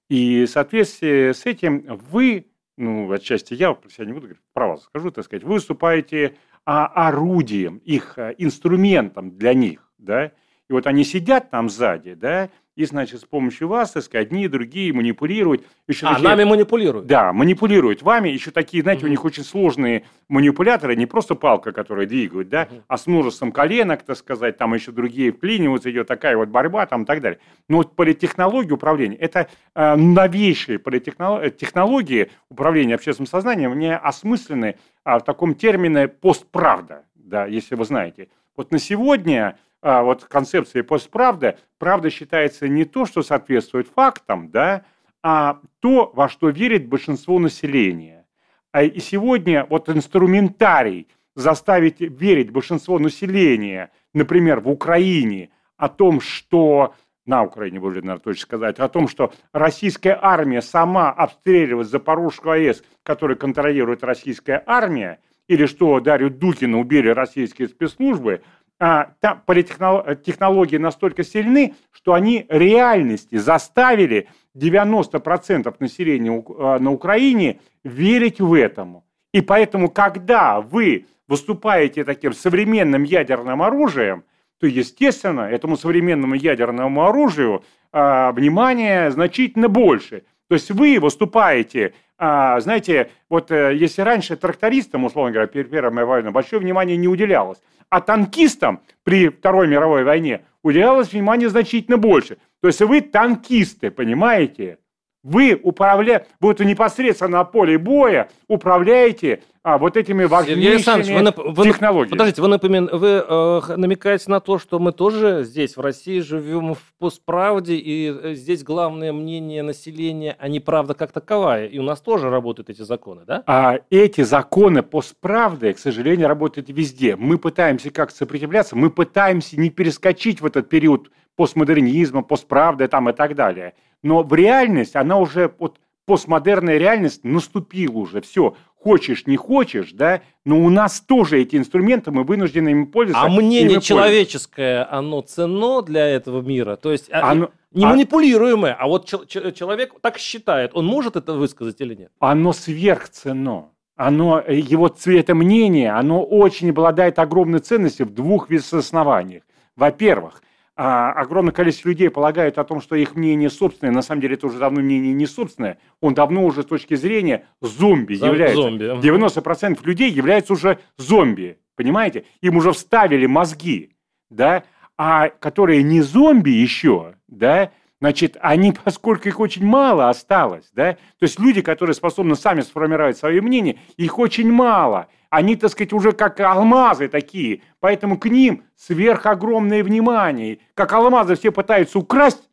И 0.07 0.45
в 0.45 0.49
соответствии 0.49 1.33
с 1.33 1.45
этим 1.45 1.99
вы, 2.09 2.45
ну, 2.77 3.11
отчасти 3.11 3.53
я, 3.53 3.73
про 3.73 3.89
себя 3.89 4.05
не 4.05 4.13
буду 4.13 4.27
говорить, 4.27 4.43
про 4.53 4.67
вас 4.69 4.83
скажу, 4.83 5.11
так 5.11 5.25
сказать, 5.25 5.43
вы 5.43 5.55
выступаете 5.55 6.37
а 6.65 6.85
орудием, 7.07 7.81
их 7.83 8.17
э, 8.17 8.33
инструментом 8.37 9.37
для 9.37 9.53
них, 9.53 9.91
да, 9.97 10.31
и 10.69 10.73
вот 10.73 10.87
они 10.87 11.03
сидят 11.03 11.51
там 11.51 11.69
сзади, 11.69 12.15
да, 12.15 12.49
и, 12.75 12.83
значит, 12.83 13.21
с 13.21 13.23
помощью 13.23 13.69
вас, 13.69 13.91
так 13.91 14.03
сказать, 14.03 14.27
одни 14.27 14.45
и 14.45 14.47
другие 14.49 14.91
манипулируют. 14.91 15.63
Еще 15.87 16.07
а, 16.07 16.15
такие, 16.15 16.27
нами 16.27 16.43
манипулируют? 16.43 17.07
Да, 17.07 17.31
манипулируют 17.31 18.01
вами. 18.01 18.27
Еще 18.27 18.51
такие, 18.51 18.83
знаете, 18.83 19.03
угу. 19.03 19.07
у 19.07 19.09
них 19.11 19.23
очень 19.23 19.43
сложные 19.43 20.03
манипуляторы, 20.27 20.95
не 20.97 21.05
просто 21.05 21.35
палка, 21.35 21.71
которая 21.71 22.05
двигают, 22.05 22.49
да, 22.49 22.67
угу. 22.69 22.83
а 22.87 22.97
с 22.97 23.07
множеством 23.07 23.53
коленок, 23.53 24.03
так 24.03 24.17
сказать, 24.17 24.57
там 24.57 24.73
еще 24.73 24.91
другие 24.91 25.31
вклиниваются, 25.31 25.89
идет 25.89 26.07
такая 26.07 26.35
вот 26.35 26.49
борьба 26.49 26.85
там 26.85 27.03
и 27.03 27.05
так 27.05 27.21
далее. 27.21 27.39
Но 27.69 27.77
вот 27.77 27.95
политтехнологии 27.95 28.73
управления, 28.73 29.15
это 29.15 29.47
э, 29.73 29.95
новейшие 29.95 30.77
политтехнологии 30.77 32.31
управления 32.49 32.95
общественным 32.95 33.27
сознанием, 33.27 33.77
не 33.79 33.95
осмыслены 33.95 34.75
а, 35.05 35.19
в 35.19 35.23
таком 35.23 35.55
термине 35.55 36.09
постправда, 36.09 37.05
да, 37.15 37.45
если 37.45 37.75
вы 37.75 37.85
знаете. 37.85 38.27
Вот 38.57 38.71
на 38.71 38.79
сегодня 38.79 39.57
а, 39.85 40.01
вот 40.01 40.23
концепции 40.23 40.81
постправда, 40.81 41.59
правда 41.77 42.09
считается 42.09 42.67
не 42.67 42.85
то, 42.85 43.05
что 43.05 43.21
соответствует 43.21 43.87
фактам, 43.87 44.49
да, 44.49 44.83
а 45.21 45.59
то, 45.79 46.11
во 46.11 46.27
что 46.27 46.49
верит 46.49 46.87
большинство 46.87 47.37
населения. 47.37 48.25
А 48.71 48.81
и 48.81 48.99
сегодня 48.99 49.63
вот 49.69 49.87
инструментарий 49.87 51.07
заставить 51.35 52.01
верить 52.01 52.49
большинство 52.49 52.97
населения, 52.97 53.91
например, 54.11 54.59
в 54.59 54.69
Украине, 54.71 55.51
о 55.77 55.87
том, 55.87 56.19
что 56.19 56.95
на 57.27 57.43
Украине, 57.43 57.79
наверное, 57.79 58.17
точно 58.17 58.41
сказать, 58.41 58.79
о 58.79 58.89
том, 58.89 59.07
что 59.07 59.33
российская 59.53 60.17
армия 60.19 60.63
сама 60.63 61.11
обстреливает 61.11 61.89
Запорожскую 61.89 62.53
АЭС, 62.53 62.83
который 63.03 63.35
контролирует 63.35 64.03
российская 64.03 64.63
армия, 64.65 65.19
или 65.47 65.67
что 65.67 65.99
Дарью 65.99 66.31
Дукину 66.31 66.79
убили 66.79 67.09
российские 67.09 67.67
спецслужбы– 67.67 68.41
там 68.77 69.41
политтехнологии 69.45 70.77
настолько 70.77 71.23
сильны, 71.23 71.75
что 71.91 72.13
они 72.13 72.45
реальности 72.49 73.35
заставили 73.37 74.27
90% 74.55 75.73
населения 75.79 76.43
а, 76.57 76.79
на 76.79 76.91
Украине 76.91 77.59
верить 77.83 78.41
в 78.41 78.53
этому. 78.53 79.05
И 79.33 79.41
поэтому, 79.41 79.89
когда 79.89 80.61
вы 80.61 81.05
выступаете 81.27 82.03
таким 82.03 82.33
современным 82.33 83.03
ядерным 83.03 83.61
оружием, 83.61 84.23
то, 84.59 84.67
естественно, 84.67 85.41
этому 85.41 85.77
современному 85.77 86.35
ядерному 86.35 87.05
оружию 87.05 87.63
а, 87.91 88.31
внимание 88.31 89.11
значительно 89.11 89.69
больше. 89.69 90.23
То 90.47 90.55
есть 90.55 90.69
вы 90.71 90.99
выступаете 90.99 91.93
а, 92.17 92.59
знаете, 92.61 93.11
вот 93.29 93.51
э, 93.51 93.75
если 93.75 94.01
раньше 94.01 94.37
трактористам, 94.37 95.03
условно 95.03 95.33
говоря, 95.33 95.47
перед 95.47 95.69
Первой 95.69 95.91
мировой 95.91 96.15
войной 96.15 96.31
большое 96.31 96.61
внимание 96.61 96.95
не 96.95 97.09
уделялось, 97.09 97.61
а 97.89 98.01
танкистам 98.01 98.81
при 99.03 99.29
Второй 99.29 99.67
мировой 99.67 100.03
войне 100.03 100.45
уделялось 100.63 101.11
внимание 101.11 101.49
значительно 101.49 101.97
больше. 101.97 102.37
То 102.61 102.67
есть 102.67 102.81
вы 102.81 103.01
танкисты, 103.01 103.91
понимаете? 103.91 104.79
Вы 105.25 105.59
управляете, 105.63 106.27
вы 106.39 106.53
непосредственно 106.59 107.39
на 107.39 107.43
поле 107.45 107.79
боя 107.79 108.29
управляете 108.47 109.41
а, 109.63 109.79
вот 109.79 109.97
этими 109.97 110.25
важнейшими 110.25 111.31
вы, 111.35 111.51
вы, 111.51 111.63
технологиями. 111.63 112.11
Подождите, 112.11 112.43
вы, 112.43 112.47
напомин, 112.47 112.87
вы 112.93 113.25
э, 113.27 113.61
намекаете 113.75 114.29
на 114.29 114.39
то, 114.39 114.59
что 114.59 114.77
мы 114.77 114.91
тоже 114.91 115.43
здесь, 115.43 115.77
в 115.77 115.81
России, 115.81 116.19
живем 116.19 116.75
в 116.75 116.93
постправде, 116.99 117.73
и 117.73 118.13
э, 118.15 118.33
здесь 118.35 118.63
главное 118.63 119.11
мнение 119.11 119.63
населения, 119.63 120.37
а 120.37 120.47
не 120.47 120.59
правда 120.59 120.93
как 120.93 121.11
таковая. 121.11 121.65
И 121.65 121.79
у 121.79 121.83
нас 121.83 122.01
тоже 122.01 122.29
работают 122.29 122.69
эти 122.69 122.83
законы, 122.83 123.23
да? 123.25 123.41
А 123.47 123.79
эти 123.89 124.21
законы 124.21 124.83
постправды, 124.83 125.73
к 125.73 125.79
сожалению, 125.79 126.27
работают 126.27 126.69
везде. 126.69 127.15
Мы 127.15 127.39
пытаемся 127.39 127.89
как 127.89 128.11
сопротивляться, 128.11 128.75
мы 128.75 128.91
пытаемся 128.91 129.59
не 129.59 129.71
перескочить 129.71 130.39
в 130.41 130.45
этот 130.45 130.69
период 130.69 131.09
постмодернизма, 131.35 132.21
постправды 132.21 132.87
там 132.87 133.09
и 133.09 133.13
так 133.13 133.33
далее. 133.35 133.73
Но 134.05 134.21
в 134.21 134.31
реальность, 134.35 134.95
она 134.95 135.17
уже, 135.17 135.51
вот 135.57 135.79
постмодерная 136.05 136.77
реальность 136.77 137.23
наступила 137.23 137.97
уже, 137.97 138.21
все, 138.21 138.55
хочешь, 138.75 139.25
не 139.25 139.35
хочешь, 139.35 139.93
да, 139.93 140.21
но 140.45 140.63
у 140.63 140.69
нас 140.69 141.01
тоже 141.01 141.41
эти 141.41 141.55
инструменты, 141.55 142.11
мы 142.11 142.23
вынуждены 142.23 142.69
ими 142.69 142.85
пользоваться. 142.85 143.25
А 143.25 143.29
мнение 143.29 143.81
человеческое, 143.81 144.87
оно 144.91 145.21
ценно 145.21 145.81
для 145.81 146.07
этого 146.07 146.41
мира? 146.41 146.75
То 146.75 146.91
есть 146.91 147.11
а, 147.11 147.31
оно, 147.31 147.49
не 147.71 147.83
а, 147.83 147.89
манипулируемое, 147.89 148.75
а 148.79 148.85
вот 148.85 149.07
человек 149.07 149.95
так 150.01 150.19
считает, 150.19 150.69
он 150.75 150.85
может 150.85 151.15
это 151.15 151.33
высказать 151.33 151.81
или 151.81 151.95
нет? 151.95 152.11
Оно 152.19 152.53
сверхценно. 152.53 153.69
Оно, 153.95 154.39
его 154.41 154.87
цветомнение, 154.87 155.93
оно 155.93 156.23
очень 156.23 156.69
обладает 156.69 157.17
огромной 157.17 157.59
ценностью 157.59 158.05
в 158.05 158.13
двух 158.13 158.51
основаниях. 158.51 159.41
Во-первых, 159.75 160.43
а, 160.77 161.11
огромное 161.13 161.53
количество 161.53 161.89
людей 161.89 162.09
полагают 162.09 162.57
о 162.57 162.63
том, 162.63 162.81
что 162.81 162.95
их 162.95 163.15
мнение 163.15 163.49
собственное, 163.49 163.93
на 163.93 164.01
самом 164.01 164.21
деле 164.21 164.35
это 164.35 164.47
уже 164.47 164.59
давно 164.59 164.81
мнение 164.81 165.13
не 165.13 165.25
собственное, 165.25 165.77
он 166.01 166.13
давно 166.13 166.43
уже 166.45 166.63
с 166.63 166.65
точки 166.65 166.95
зрения 166.95 167.45
зомби 167.61 168.15
Зом, 168.15 168.29
является. 168.29 168.61
Зомби. 168.61 168.83
90% 168.83 169.79
людей 169.85 170.11
являются 170.11 170.53
уже 170.53 170.79
зомби, 170.97 171.59
понимаете? 171.75 172.25
Им 172.41 172.57
уже 172.57 172.73
вставили 172.73 173.25
мозги, 173.25 173.95
да, 174.29 174.63
а 174.97 175.29
которые 175.29 175.83
не 175.83 176.01
зомби 176.01 176.49
еще, 176.49 177.15
да, 177.27 177.71
Значит, 178.01 178.37
они, 178.41 178.73
поскольку 178.83 179.27
их 179.29 179.39
очень 179.39 179.65
мало 179.65 180.09
осталось, 180.09 180.69
да, 180.73 180.93
то 180.93 181.23
есть 181.23 181.39
люди, 181.39 181.61
которые 181.61 181.95
способны 181.95 182.35
сами 182.35 182.61
сформировать 182.61 183.17
свое 183.17 183.41
мнение, 183.41 183.79
их 183.97 184.19
очень 184.19 184.51
мало. 184.51 185.07
Они, 185.35 185.57
так 185.57 185.69
сказать, 185.69 185.91
уже 185.91 186.13
как 186.13 186.39
алмазы 186.39 187.09
такие, 187.09 187.61
поэтому 187.81 188.17
к 188.17 188.25
ним 188.27 188.63
сверхогромное 188.77 189.83
внимание. 189.83 190.59
Как 190.75 190.93
алмазы 190.93 191.35
все 191.35 191.51
пытаются 191.51 191.99
украсть, 191.99 192.49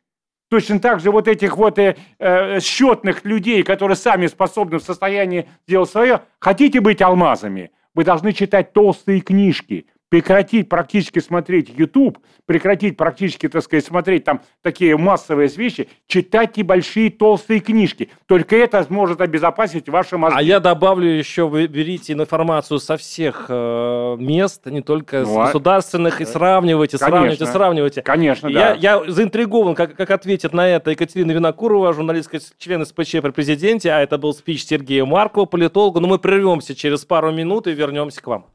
Точно 0.49 0.79
так 0.79 0.99
же 0.99 1.09
вот 1.09 1.27
этих 1.27 1.57
вот 1.57 1.79
э, 1.79 1.95
э, 2.19 2.59
счетных 2.59 3.25
людей, 3.25 3.63
которые 3.63 3.95
сами 3.95 4.27
способны 4.27 4.77
в 4.77 4.83
состоянии 4.83 5.49
сделать 5.65 5.89
свое, 5.89 6.21
хотите 6.37 6.79
быть 6.79 7.01
алмазами, 7.01 7.71
вы 7.95 8.03
должны 8.03 8.33
читать 8.33 8.71
толстые 8.71 9.21
книжки, 9.21 9.87
прекратить 10.13 10.69
практически 10.69 11.17
смотреть 11.17 11.73
YouTube, 11.75 12.19
прекратить 12.45 12.97
практически, 12.97 13.49
так 13.49 13.63
сказать, 13.63 13.83
смотреть 13.83 14.23
там 14.23 14.41
такие 14.61 14.95
массовые 14.95 15.47
вещи, 15.47 15.89
читайте 16.05 16.61
большие 16.61 17.09
толстые 17.09 17.61
книжки. 17.61 18.11
Только 18.27 18.55
это 18.55 18.83
сможет 18.83 19.21
обезопасить 19.21 19.89
ваши 19.89 20.19
мозги. 20.19 20.37
А 20.37 20.43
я 20.43 20.59
добавлю 20.59 21.09
еще, 21.09 21.47
вы 21.47 21.65
берите 21.65 22.13
информацию 22.13 22.77
со 22.77 22.95
всех 22.95 23.47
э, 23.49 24.15
мест, 24.19 24.67
не 24.67 24.81
только 24.81 25.21
ну, 25.21 25.25
с 25.25 25.45
государственных, 25.47 26.21
и 26.21 26.25
сравнивайте, 26.25 26.99
конечно, 26.99 27.17
сравнивайте, 27.17 27.45
сравнивайте. 27.47 28.01
Конечно, 28.03 28.47
я, 28.49 28.59
да. 28.59 28.73
Я 28.75 29.11
заинтригован, 29.11 29.73
как, 29.73 29.95
как 29.95 30.11
ответит 30.11 30.53
на 30.53 30.67
это 30.67 30.91
Екатерина 30.91 31.31
Винокурова, 31.31 31.91
журналистская 31.91 32.39
член 32.59 32.85
СПЧ 32.85 33.13
при 33.13 33.31
президенте, 33.31 33.91
а 33.91 33.99
это 33.99 34.19
был 34.19 34.35
спич 34.35 34.63
Сергея 34.63 35.05
Маркова, 35.05 35.45
политолога. 35.45 35.99
Но 35.99 36.07
мы 36.07 36.19
прервемся 36.19 36.75
через 36.75 37.03
пару 37.03 37.31
минут 37.31 37.65
и 37.65 37.71
вернемся 37.71 38.21
к 38.21 38.27
вам. 38.27 38.45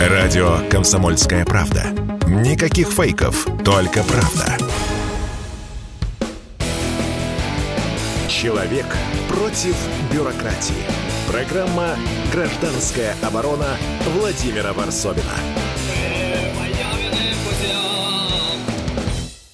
Радио 0.00 0.58
«Комсомольская 0.70 1.44
правда». 1.44 1.86
Никаких 2.28 2.88
фейков, 2.88 3.48
только 3.64 4.04
правда. 4.04 4.56
Человек 8.28 8.86
против 9.28 9.74
бюрократии. 10.12 10.86
Программа 11.28 11.96
«Гражданская 12.32 13.16
оборона» 13.22 13.76
Владимира 14.14 14.72
Варсовина. 14.72 15.34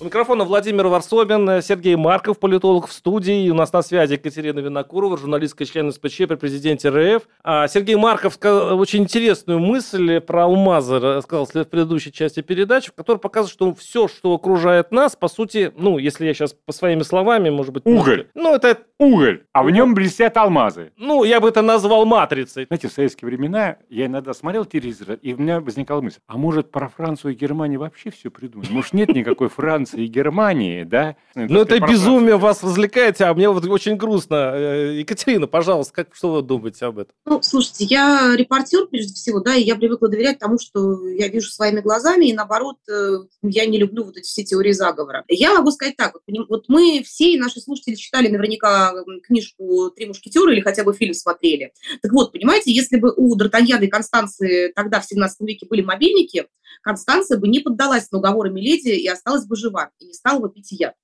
У 0.04 0.06
микрофона 0.06 0.44
Владимир 0.44 0.88
Варсобин, 0.88 1.62
Сергей 1.62 1.96
Марков, 1.96 2.38
политолог 2.38 2.88
в 2.88 2.92
студии. 2.92 3.46
И 3.46 3.50
у 3.50 3.54
нас 3.54 3.72
на 3.72 3.80
связи 3.80 4.12
Екатерина 4.12 4.58
Винокурова, 4.58 5.16
журналистская 5.16 5.66
член 5.66 5.90
СПЧ 5.90 6.26
при 6.28 6.34
президенте 6.34 6.90
РФ. 6.90 7.22
А 7.42 7.68
Сергей 7.68 7.96
Марков 7.96 8.34
сказал 8.34 8.78
очень 8.78 9.04
интересную 9.04 9.60
мысль 9.60 10.20
про 10.20 10.44
алмазы, 10.44 10.98
рассказал 10.98 11.46
в 11.46 11.52
предыдущей 11.52 12.12
части 12.12 12.42
передачи, 12.42 12.90
в 12.90 12.94
которой 12.94 13.16
показывает, 13.16 13.54
что 13.54 13.74
все, 13.74 14.06
что 14.06 14.34
окружает 14.34 14.92
нас, 14.92 15.16
по 15.16 15.26
сути, 15.26 15.72
ну, 15.74 15.96
если 15.96 16.26
я 16.26 16.34
сейчас 16.34 16.52
по 16.52 16.74
своими 16.74 17.00
словами, 17.00 17.48
может 17.48 17.72
быть... 17.72 17.86
Уголь. 17.86 18.26
Ну, 18.34 18.54
это... 18.54 18.76
Уголь. 18.98 19.44
А 19.52 19.62
в 19.64 19.70
нем 19.70 19.94
блестят 19.94 20.36
алмазы. 20.36 20.92
Ну, 20.98 21.24
я 21.24 21.40
бы 21.40 21.48
это 21.48 21.62
назвал 21.62 22.04
матрицей. 22.04 22.66
Знаете, 22.66 22.88
в 22.88 22.92
советские 22.92 23.26
времена 23.26 23.78
я 23.88 24.06
иногда 24.06 24.34
смотрел 24.34 24.66
телевизор, 24.66 25.14
и 25.14 25.32
у 25.32 25.38
меня 25.38 25.60
возникала 25.60 26.02
мысль, 26.02 26.18
а 26.28 26.36
может, 26.36 26.70
про 26.70 26.88
Францию 26.88 27.32
и 27.32 27.34
Германию 27.34 27.80
вообще 27.80 28.10
все 28.10 28.30
придумали? 28.30 28.70
Может, 28.70 28.92
нет 28.92 29.08
никакой 29.08 29.48
Франции 29.48 29.93
и 29.94 30.07
Германии, 30.07 30.85
да? 30.85 31.16
Ну, 31.35 31.61
это 31.61 31.80
безумие 31.80 32.37
вас 32.37 32.62
развлекает, 32.62 33.20
а 33.20 33.35
мне 33.35 33.48
вот 33.48 33.64
очень 33.66 33.96
грустно. 33.96 34.52
Э, 34.54 34.98
Екатерина, 34.98 35.46
пожалуйста, 35.46 35.92
как, 35.92 36.14
что 36.14 36.33
вы 36.33 36.42
думаете 36.42 36.87
об 36.87 36.98
этом? 36.98 37.14
Ну, 37.26 37.42
слушайте, 37.42 37.85
я 37.85 38.35
репортер, 38.37 38.87
прежде 38.87 39.14
всего, 39.14 39.40
да, 39.40 39.54
и 39.54 39.62
я 39.62 39.76
привыкла 39.76 40.09
доверять 40.09 40.38
тому, 40.38 40.59
что 40.59 41.09
я 41.09 41.28
вижу 41.28 41.50
своими 41.50 41.80
глазами, 41.80 42.26
и 42.26 42.33
наоборот, 42.33 42.76
э, 42.90 43.18
я 43.42 43.66
не 43.66 43.78
люблю 43.78 44.04
вот 44.04 44.16
эти 44.16 44.26
все 44.26 44.44
теории 44.44 44.72
заговора. 44.72 45.24
Я 45.28 45.54
могу 45.54 45.70
сказать 45.70 45.96
так, 45.96 46.14
вот 46.48 46.64
мы 46.68 47.02
все, 47.04 47.33
и 47.33 47.38
наши 47.38 47.61
слушатели 47.61 47.94
читали 47.94 48.28
наверняка 48.28 48.92
книжку 49.26 49.90
«Три 49.90 50.07
мушкетера» 50.07 50.52
или 50.52 50.61
хотя 50.61 50.85
бы 50.85 50.92
фильм 50.92 51.14
смотрели. 51.14 51.72
Так 52.02 52.12
вот, 52.12 52.33
понимаете, 52.33 52.72
если 52.72 52.96
бы 52.96 53.12
у 53.16 53.37
Д'Артаньяна 53.37 53.85
и 53.85 53.88
Констанции 53.88 54.72
тогда, 54.74 55.00
в 55.00 55.07
17 55.07 55.40
веке, 55.40 55.66
были 55.68 55.83
мобильники, 55.83 56.46
Констанция 56.83 57.38
бы 57.38 57.48
не 57.48 57.61
поддалась 57.61 58.11
на 58.11 58.18
уговоры 58.18 58.50
Миледи 58.50 58.90
и 58.90 59.09
осталась 59.09 59.46
бы 59.46 59.57
жива, 59.57 59.84
и 59.99 60.07
не 60.07 60.14
стала 60.14 60.38
бы 60.40 60.51
пить 60.51 60.73
яд. 60.73 60.94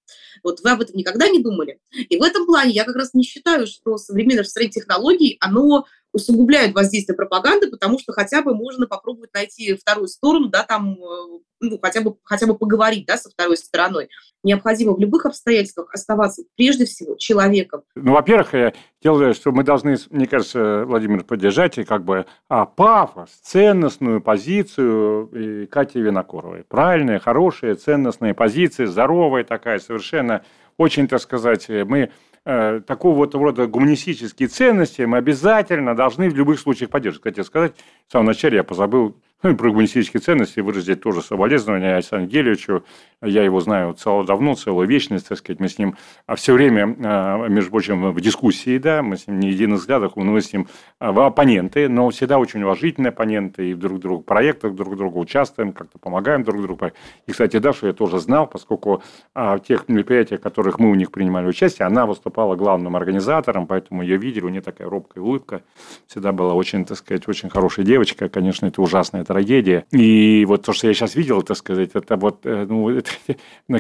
Вот 0.43 0.61
вы 0.61 0.71
об 0.71 0.81
этом 0.81 0.97
никогда 0.97 1.29
не 1.29 1.43
думали? 1.43 1.81
И 1.93 2.16
в 2.19 2.23
этом 2.23 2.47
плане 2.47 2.73
я 2.73 2.85
как 2.85 2.97
раз 2.97 3.14
не 3.14 3.23
считаю, 3.23 3.66
что 3.66 3.97
современное 3.97 4.45
строение 4.45 4.73
технологий, 4.73 5.37
оно 5.40 5.87
усугубляют 6.12 6.75
воздействие 6.75 7.16
пропаганды, 7.16 7.68
потому 7.68 7.99
что 7.99 8.12
хотя 8.12 8.42
бы 8.42 8.55
можно 8.55 8.87
попробовать 8.87 9.33
найти 9.35 9.75
вторую 9.75 10.09
сторону, 10.09 10.49
да, 10.49 10.64
там, 10.64 10.94
э, 10.94 11.38
ну, 11.61 11.79
хотя 11.81 12.01
бы, 12.01 12.16
хотя 12.25 12.46
бы 12.46 12.57
поговорить, 12.57 13.07
да, 13.07 13.16
со 13.16 13.31
второй 13.31 13.57
стороной. 13.57 14.09
Необходимо 14.42 14.94
в 14.94 14.99
любых 14.99 15.27
обстоятельствах 15.27 15.92
оставаться 15.92 16.42
прежде 16.57 16.87
всего 16.87 17.16
человеком. 17.16 17.83
Ну, 17.94 18.12
во-первых, 18.12 18.55
я 18.55 18.73
делаю, 19.03 19.35
что 19.35 19.53
мы 19.53 19.62
должны, 19.62 19.96
мне 20.11 20.27
кажется, 20.27 20.85
Владимир, 20.87 21.25
поддержать 21.25 21.79
и 21.79 21.85
как 21.85 22.05
бы 22.05 22.27
а, 22.49 22.66
пафос, 22.66 23.31
ценностную 23.42 24.20
позицию 24.20 25.29
и 25.29 25.66
Кати 25.66 26.01
Винокуровой. 26.01 26.64
Правильная, 26.64 27.18
хорошая, 27.18 27.75
ценностная 27.75 28.35
позиция, 28.35 28.87
здоровая 28.87 29.44
такая, 29.44 29.79
совершенно 29.79 30.44
очень, 30.79 31.09
так 31.09 31.20
сказать, 31.20 31.68
мы 31.68 32.11
Э, 32.46 32.81
такого 32.87 33.16
вот 33.16 33.35
рода 33.35 33.66
гуманистические 33.66 34.48
ценности 34.48 35.03
мы 35.03 35.18
обязательно 35.18 35.94
должны 35.94 36.31
в 36.31 36.35
любых 36.35 36.59
случаях 36.59 36.90
поддерживать. 36.90 37.22
Кстати, 37.35 37.46
сказать, 37.46 37.74
в 38.09 38.12
самом 38.12 38.26
начале 38.26 38.57
я 38.57 38.64
позабыл 38.64 39.20
ну, 39.42 39.50
и 39.50 39.55
про 39.55 39.70
гуманистические 39.70 40.20
ценности 40.20 40.61
выразить 40.61 41.00
тоже 41.00 41.22
соболезнования 41.22 41.94
Александру 41.94 42.29
Гелевичу. 42.29 42.85
Я 43.22 43.42
его 43.42 43.61
знаю 43.61 43.94
цело 43.94 44.24
давно, 44.24 44.55
целую 44.55 44.87
вечность, 44.87 45.29
так 45.29 45.38
сказать. 45.38 45.61
Мы 45.61 45.68
с 45.68 45.79
ним 45.79 45.96
а, 46.26 46.37
все 46.37 46.53
время, 46.53 46.96
а, 47.03 47.48
между 47.48 47.70
прочим, 47.70 48.12
в 48.12 48.20
дискуссии, 48.20 48.79
да, 48.79 49.03
мы 49.03 49.16
с 49.16 49.26
ним 49.26 49.40
не 49.40 49.48
единых 49.48 49.81
взглядах, 49.81 50.16
мы 50.16 50.40
с 50.40 50.53
ним 50.53 50.68
а, 50.98 51.09
оппоненты, 51.26 51.88
но 51.88 52.11
всегда 52.11 52.38
очень 52.38 52.62
уважительные 52.62 53.11
оппоненты, 53.11 53.70
и 53.70 53.74
друг 53.74 54.00
другу 54.00 54.22
проектах 54.22 54.74
друг 54.74 54.96
другу 54.96 55.20
участвуем, 55.20 55.72
как-то 55.72 55.98
помогаем 55.98 56.44
друг 56.44 56.62
другу. 56.62 56.90
И, 57.26 57.33
кстати, 57.33 57.59
Дашу 57.59 57.87
я 57.87 57.92
тоже 57.92 58.20
знал, 58.20 58.46
поскольку 58.46 59.03
в 59.35 59.61
тех 59.66 59.88
мероприятиях, 59.88 60.40
в 60.40 60.42
которых 60.42 60.79
мы 60.79 60.90
у 60.90 60.94
них 60.94 61.11
принимали 61.11 61.46
участие, 61.46 61.87
она 61.87 62.07
выступала 62.07 62.57
главным 62.57 62.96
организатором, 62.96 63.66
поэтому 63.66 64.03
ее 64.03 64.16
видели, 64.16 64.44
у 64.44 64.48
нее 64.48 64.62
такая 64.62 64.88
робкая 64.88 65.22
улыбка, 65.22 65.62
всегда 66.07 66.33
была 66.33 66.55
очень, 66.55 66.85
так 66.85 66.96
сказать, 66.96 67.29
очень 67.29 67.50
хорошая 67.50 67.85
девочка. 67.85 68.29
Конечно, 68.29 68.66
это 68.66 68.81
ужасная 68.81 69.24
трагедия. 69.31 69.85
И 69.93 70.45
вот 70.49 70.64
то, 70.64 70.73
что 70.73 70.88
я 70.88 70.95
сейчас 70.95 71.14
видел, 71.14 71.43
так 71.43 71.57
сказать, 71.57 71.90
это 71.95 72.16
вот, 72.16 72.45
э, 72.45 72.66
ну, 72.69 72.90
это, 72.90 73.11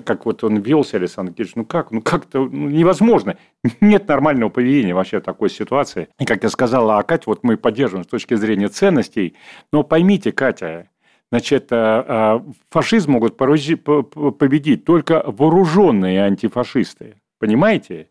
как 0.04 0.24
вот 0.26 0.44
он 0.44 0.58
велся, 0.58 0.96
Александр 0.96 1.32
Георгиевич, 1.32 1.56
ну 1.56 1.64
как, 1.64 1.90
ну 1.90 2.00
как-то 2.00 2.38
ну, 2.44 2.68
невозможно. 2.68 3.36
Нет 3.80 4.06
нормального 4.06 4.48
поведения 4.48 4.94
вообще 4.94 5.18
в 5.18 5.24
такой 5.24 5.50
ситуации. 5.50 6.06
И 6.20 6.24
как 6.24 6.44
я 6.44 6.50
сказала, 6.50 6.98
а 6.98 7.02
Катя, 7.02 7.24
вот 7.26 7.42
мы 7.42 7.56
поддерживаем 7.56 8.04
с 8.04 8.08
точки 8.08 8.34
зрения 8.34 8.68
ценностей, 8.68 9.34
но 9.72 9.82
поймите, 9.82 10.30
Катя, 10.32 10.88
Значит, 11.32 11.68
э, 11.70 11.76
э, 11.76 12.40
фашизм 12.70 13.12
могут 13.12 13.36
победить 13.36 14.84
только 14.84 15.22
вооруженные 15.24 16.22
антифашисты. 16.22 17.16
Понимаете? 17.38 18.08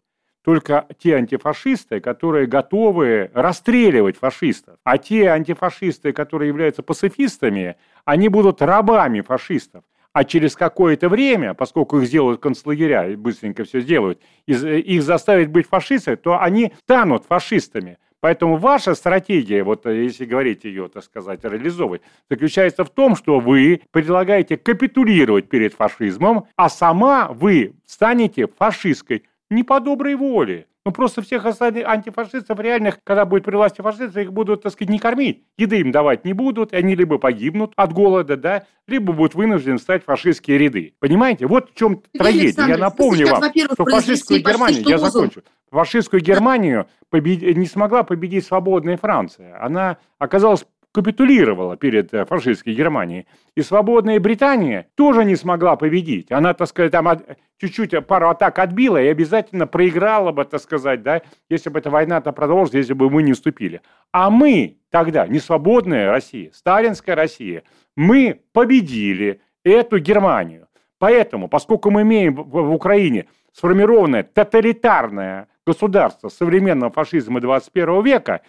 Только 0.49 0.87
те 0.97 1.15
антифашисты, 1.15 1.99
которые 1.99 2.47
готовы 2.47 3.29
расстреливать 3.35 4.17
фашистов. 4.17 4.77
А 4.83 4.97
те 4.97 5.29
антифашисты, 5.29 6.11
которые 6.11 6.47
являются 6.47 6.81
пацифистами, 6.81 7.75
они 8.03 8.29
будут 8.29 8.59
рабами 8.63 9.21
фашистов. 9.21 9.83
А 10.11 10.23
через 10.23 10.55
какое-то 10.55 11.07
время, 11.07 11.53
поскольку 11.53 11.99
их 11.99 12.07
сделают 12.07 12.41
концлагеря 12.41 13.11
и 13.11 13.15
быстренько 13.15 13.63
все 13.63 13.81
сделают, 13.81 14.23
их 14.47 15.03
заставить 15.03 15.49
быть 15.49 15.67
фашистами, 15.67 16.15
то 16.15 16.41
они 16.41 16.73
станут 16.81 17.25
фашистами. 17.25 17.99
Поэтому 18.19 18.57
ваша 18.57 18.95
стратегия, 18.95 19.63
вот 19.63 19.85
если 19.85 20.25
говорить 20.25 20.63
ее, 20.63 20.89
так 20.89 21.03
сказать, 21.03 21.43
реализовывать, 21.43 22.01
заключается 22.27 22.83
в 22.83 22.89
том, 22.89 23.15
что 23.15 23.39
вы 23.39 23.81
предлагаете 23.91 24.57
капитулировать 24.57 25.47
перед 25.47 25.75
фашизмом, 25.75 26.47
а 26.55 26.69
сама 26.69 27.27
вы 27.31 27.75
станете 27.85 28.47
фашистской 28.47 29.25
не 29.49 29.63
по 29.63 29.79
доброй 29.79 30.15
воле. 30.15 30.67
Ну, 30.85 30.93
просто 30.93 31.21
всех 31.21 31.45
остальных 31.45 31.85
антифашистов 31.85 32.59
реальных, 32.59 32.99
когда 33.03 33.25
будет 33.25 33.43
при 33.43 33.55
власти 33.55 33.81
фашисты, 33.81 34.21
их 34.21 34.31
будут, 34.33 34.63
так 34.63 34.71
сказать, 34.71 34.89
не 34.89 34.97
кормить. 34.97 35.43
Еды 35.57 35.81
им 35.81 35.91
давать 35.91 36.23
не 36.23 36.33
будут, 36.33 36.71
и 36.71 36.77
они 36.77 36.95
либо 36.95 37.17
погибнут 37.17 37.73
от 37.75 37.93
голода, 37.93 38.37
да, 38.37 38.63
либо 38.87 39.11
будут 39.11 39.35
вынуждены 39.35 39.77
стать 39.77 40.03
фашистские 40.05 40.57
ряды. 40.57 40.95
Понимаете? 40.99 41.47
Вот 41.47 41.71
в 41.71 41.75
чем 41.75 42.01
трагедия. 42.17 42.65
Я 42.65 42.77
напомню 42.77 43.27
вам, 43.27 43.43
что 43.73 43.85
фашистскую 43.85 44.39
Германию, 44.39 44.83
я 44.87 44.97
закончу, 44.97 45.43
фашистскую 45.69 46.21
Германию 46.21 46.87
побед... 47.09 47.41
не 47.55 47.65
смогла 47.65 48.03
победить 48.03 48.45
свободная 48.45 48.97
Франция. 48.97 49.63
Она 49.63 49.97
оказалась 50.17 50.65
капитулировала 50.91 51.77
перед 51.77 52.13
э, 52.13 52.25
фашистской 52.25 52.73
Германией. 52.73 53.27
И 53.55 53.61
свободная 53.61 54.19
Британия 54.19 54.87
тоже 54.95 55.23
не 55.23 55.35
смогла 55.35 55.75
победить. 55.75 56.31
Она, 56.31 56.53
так 56.53 56.67
сказать, 56.67 56.91
там 56.91 57.07
чуть-чуть 57.59 58.05
пару 58.07 58.29
атак 58.29 58.57
отбила 58.59 59.01
и 59.01 59.07
обязательно 59.07 59.67
проиграла 59.67 60.31
бы, 60.31 60.45
так 60.45 60.61
сказать, 60.61 61.03
да, 61.03 61.21
если 61.49 61.69
бы 61.69 61.79
эта 61.79 61.89
война-то 61.89 62.31
продолжилась, 62.31 62.85
если 62.85 62.93
бы 62.93 63.09
мы 63.09 63.23
не 63.23 63.33
вступили. 63.33 63.81
А 64.11 64.29
мы 64.29 64.77
тогда, 64.89 65.27
не 65.27 65.39
свободная 65.39 66.09
Россия, 66.09 66.51
сталинская 66.53 67.15
Россия, 67.15 67.63
мы 67.95 68.41
победили 68.53 69.41
эту 69.63 69.99
Германию. 69.99 70.67
Поэтому, 70.97 71.47
поскольку 71.47 71.91
мы 71.91 72.01
имеем 72.01 72.35
в, 72.35 72.73
Украине 72.73 73.27
сформированное 73.53 74.23
тоталитарное 74.23 75.47
государство 75.65 76.29
современного 76.29 76.91
фашизма 76.91 77.39
21 77.39 78.03
века, 78.03 78.41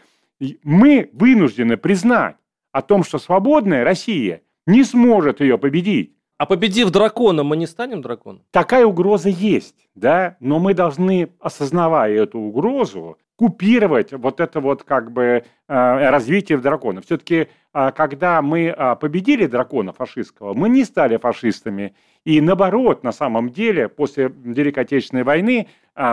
мы 0.62 1.10
вынуждены 1.12 1.76
признать 1.76 2.36
о 2.72 2.82
том, 2.82 3.04
что 3.04 3.18
свободная 3.18 3.84
Россия 3.84 4.42
не 4.66 4.84
сможет 4.84 5.40
ее 5.40 5.58
победить. 5.58 6.16
А 6.38 6.46
победив 6.46 6.90
дракона, 6.90 7.42
мы 7.42 7.56
не 7.56 7.66
станем 7.66 8.00
драконом? 8.00 8.42
Такая 8.50 8.86
угроза 8.86 9.28
есть, 9.28 9.90
да, 9.94 10.36
но 10.40 10.58
мы 10.58 10.72
должны, 10.72 11.30
осознавая 11.38 12.14
эту 12.14 12.38
угрозу, 12.38 13.18
купировать 13.40 14.12
вот 14.12 14.38
это 14.38 14.60
вот 14.60 14.82
как 14.82 15.12
бы 15.12 15.22
э, 15.22 15.42
развитие 15.66 16.58
дракона. 16.58 17.00
Все-таки, 17.00 17.48
э, 17.72 17.90
когда 17.96 18.42
мы 18.42 18.66
э, 18.66 18.96
победили 18.96 19.46
дракона 19.46 19.94
фашистского, 19.94 20.52
мы 20.52 20.68
не 20.68 20.84
стали 20.84 21.16
фашистами. 21.16 21.94
И 22.26 22.42
наоборот, 22.42 23.02
на 23.02 23.12
самом 23.12 23.48
деле, 23.48 23.88
после 23.88 24.28
Великой 24.28 24.80
Отечественной 24.80 25.22
войны 25.22 25.68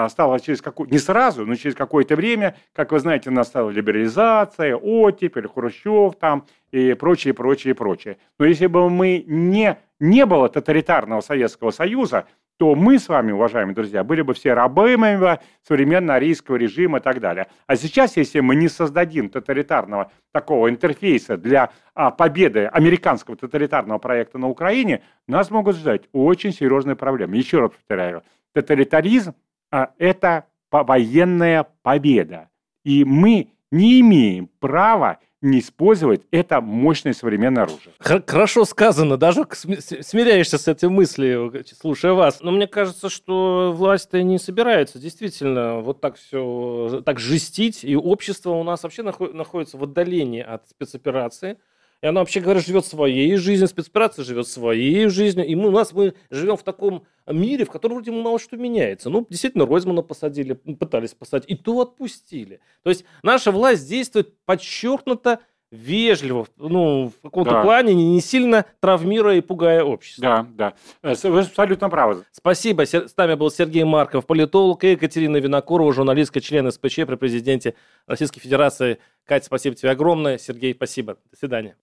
стало 0.09 0.39
через 0.39 0.61
какое 0.61 0.88
не 0.88 0.99
сразу, 0.99 1.45
но 1.45 1.55
через 1.55 1.75
какое-то 1.75 2.15
время, 2.15 2.55
как 2.73 2.93
вы 2.93 2.99
знаете, 2.99 3.30
настала 3.30 3.69
либерализация, 3.69 4.75
оттепель, 4.75 5.49
Хрущев 5.49 6.15
там 6.15 6.45
и 6.71 6.93
прочее, 6.93 7.34
прочее, 7.34 7.75
прочее. 7.75 8.17
Но 8.39 8.45
если 8.45 8.67
бы 8.67 8.89
мы 8.89 9.25
не, 9.28 9.78
не 9.99 10.25
было 10.25 10.47
тоталитарного 10.47 11.19
Советского 11.19 11.71
Союза, 11.71 12.25
то 12.57 12.73
мы 12.73 12.97
с 12.97 13.07
вами, 13.07 13.31
уважаемые 13.31 13.75
друзья, 13.75 14.03
были 14.03 14.23
бы 14.23 14.33
все 14.33 14.53
рабами 14.53 15.39
современного 15.67 16.15
арийского 16.15 16.55
режима 16.55 16.97
и 16.97 17.01
так 17.01 17.19
далее. 17.19 17.47
А 17.67 17.75
сейчас, 17.75 18.17
если 18.17 18.39
мы 18.39 18.55
не 18.55 18.67
создадим 18.67 19.29
тоталитарного 19.29 20.11
такого 20.31 20.69
интерфейса 20.69 21.37
для 21.37 21.71
а, 21.93 22.09
победы 22.09 22.65
американского 22.65 23.37
тоталитарного 23.37 23.99
проекта 23.99 24.39
на 24.39 24.49
Украине, 24.49 25.03
нас 25.27 25.51
могут 25.51 25.75
ждать 25.75 26.03
очень 26.13 26.51
серьезные 26.51 26.95
проблемы. 26.95 27.37
Еще 27.37 27.59
раз 27.59 27.71
повторяю, 27.71 28.23
тоталитаризм 28.53 29.35
а,– 29.71 29.91
это 29.99 30.45
военная 30.71 31.67
победа. 31.83 32.49
И 32.83 33.05
мы 33.05 33.49
не 33.71 34.01
имеем 34.01 34.49
права 34.59 35.19
не 35.41 35.59
использовать 35.59 36.21
это 36.31 36.61
мощное 36.61 37.13
современное 37.13 37.63
оружие. 37.63 37.93
Хорошо 37.99 38.65
сказано, 38.65 39.17
даже 39.17 39.45
смиряешься 39.51 40.57
с 40.57 40.67
этой 40.67 40.89
мыслью, 40.89 41.63
слушая 41.79 42.13
вас. 42.13 42.41
Но 42.41 42.51
мне 42.51 42.67
кажется, 42.67 43.09
что 43.09 43.71
власть-то 43.75 44.21
не 44.23 44.39
собирается 44.39 44.99
действительно 44.99 45.79
вот 45.79 46.01
так 46.01 46.15
все, 46.15 47.01
так 47.05 47.19
жестить, 47.19 47.83
и 47.83 47.95
общество 47.95 48.51
у 48.51 48.63
нас 48.63 48.83
вообще 48.83 49.03
находится 49.03 49.77
в 49.77 49.83
отдалении 49.83 50.41
от 50.41 50.67
спецоперации. 50.69 51.57
И 52.03 52.07
она, 52.07 52.19
вообще 52.19 52.41
говоря, 52.41 52.59
живет 52.59 52.85
своей 52.85 53.35
жизнью, 53.37 53.67
спецоперация 53.67 54.23
живет 54.23 54.47
своей 54.47 55.07
жизнью. 55.07 55.45
И 55.47 55.55
мы, 55.55 55.69
у 55.69 55.71
нас 55.71 55.93
мы 55.93 56.13
живем 56.29 56.55
в 56.55 56.63
таком 56.63 57.07
мире, 57.25 57.65
в 57.65 57.71
котором 57.71 57.95
вроде 57.95 58.11
мало 58.11 58.37
что 58.39 58.55
меняется. 58.55 59.09
Ну, 59.09 59.25
действительно, 59.27 59.65
Ройзмана 59.65 60.03
посадили, 60.03 60.53
пытались 60.53 61.15
посадить, 61.15 61.49
и 61.49 61.55
то 61.55 61.81
отпустили. 61.81 62.59
То 62.83 62.89
есть 62.91 63.03
наша 63.23 63.51
власть 63.51 63.89
действует 63.89 64.37
подчеркнуто 64.45 65.39
вежливо, 65.72 66.47
ну, 66.57 67.11
в 67.18 67.22
каком-то 67.22 67.51
да. 67.51 67.61
плане, 67.61 67.93
не 67.93 68.22
сильно 68.22 68.65
травмируя 68.80 69.36
и 69.36 69.41
пугая 69.41 69.84
общество. 69.84 70.45
Да, 70.55 70.74
да. 71.03 71.11
Э, 71.11 71.30
вы 71.30 71.41
абсолютно 71.41 71.89
правы. 71.89 72.24
Спасибо. 72.32 72.86
С 72.86 73.15
нами 73.18 73.36
был 73.36 73.51
Сергей 73.51 73.84
Марков, 73.84 74.26
политолог, 74.26 74.84
и 74.84 74.91
Екатерина 74.91 75.38
Винокурова, 75.38 75.93
журналистка, 75.93 76.41
член 76.41 76.72
СПЧ 76.72 77.05
при 77.05 77.15
президенте 77.15 77.76
Российской 78.07 78.39
Федерации. 78.39 78.99
Катя, 79.26 79.45
спасибо 79.45 79.76
тебе 79.76 79.91
огромное. 79.91 80.38
Сергей, 80.38 80.74
спасибо. 80.74 81.18
До 81.32 81.38
свидания. 81.38 81.76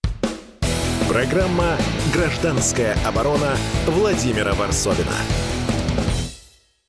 Программа 1.09 1.76
«Гражданская 2.14 2.97
оборона» 3.07 3.57
Владимира 3.87 4.55
Варсовина. 4.55 5.43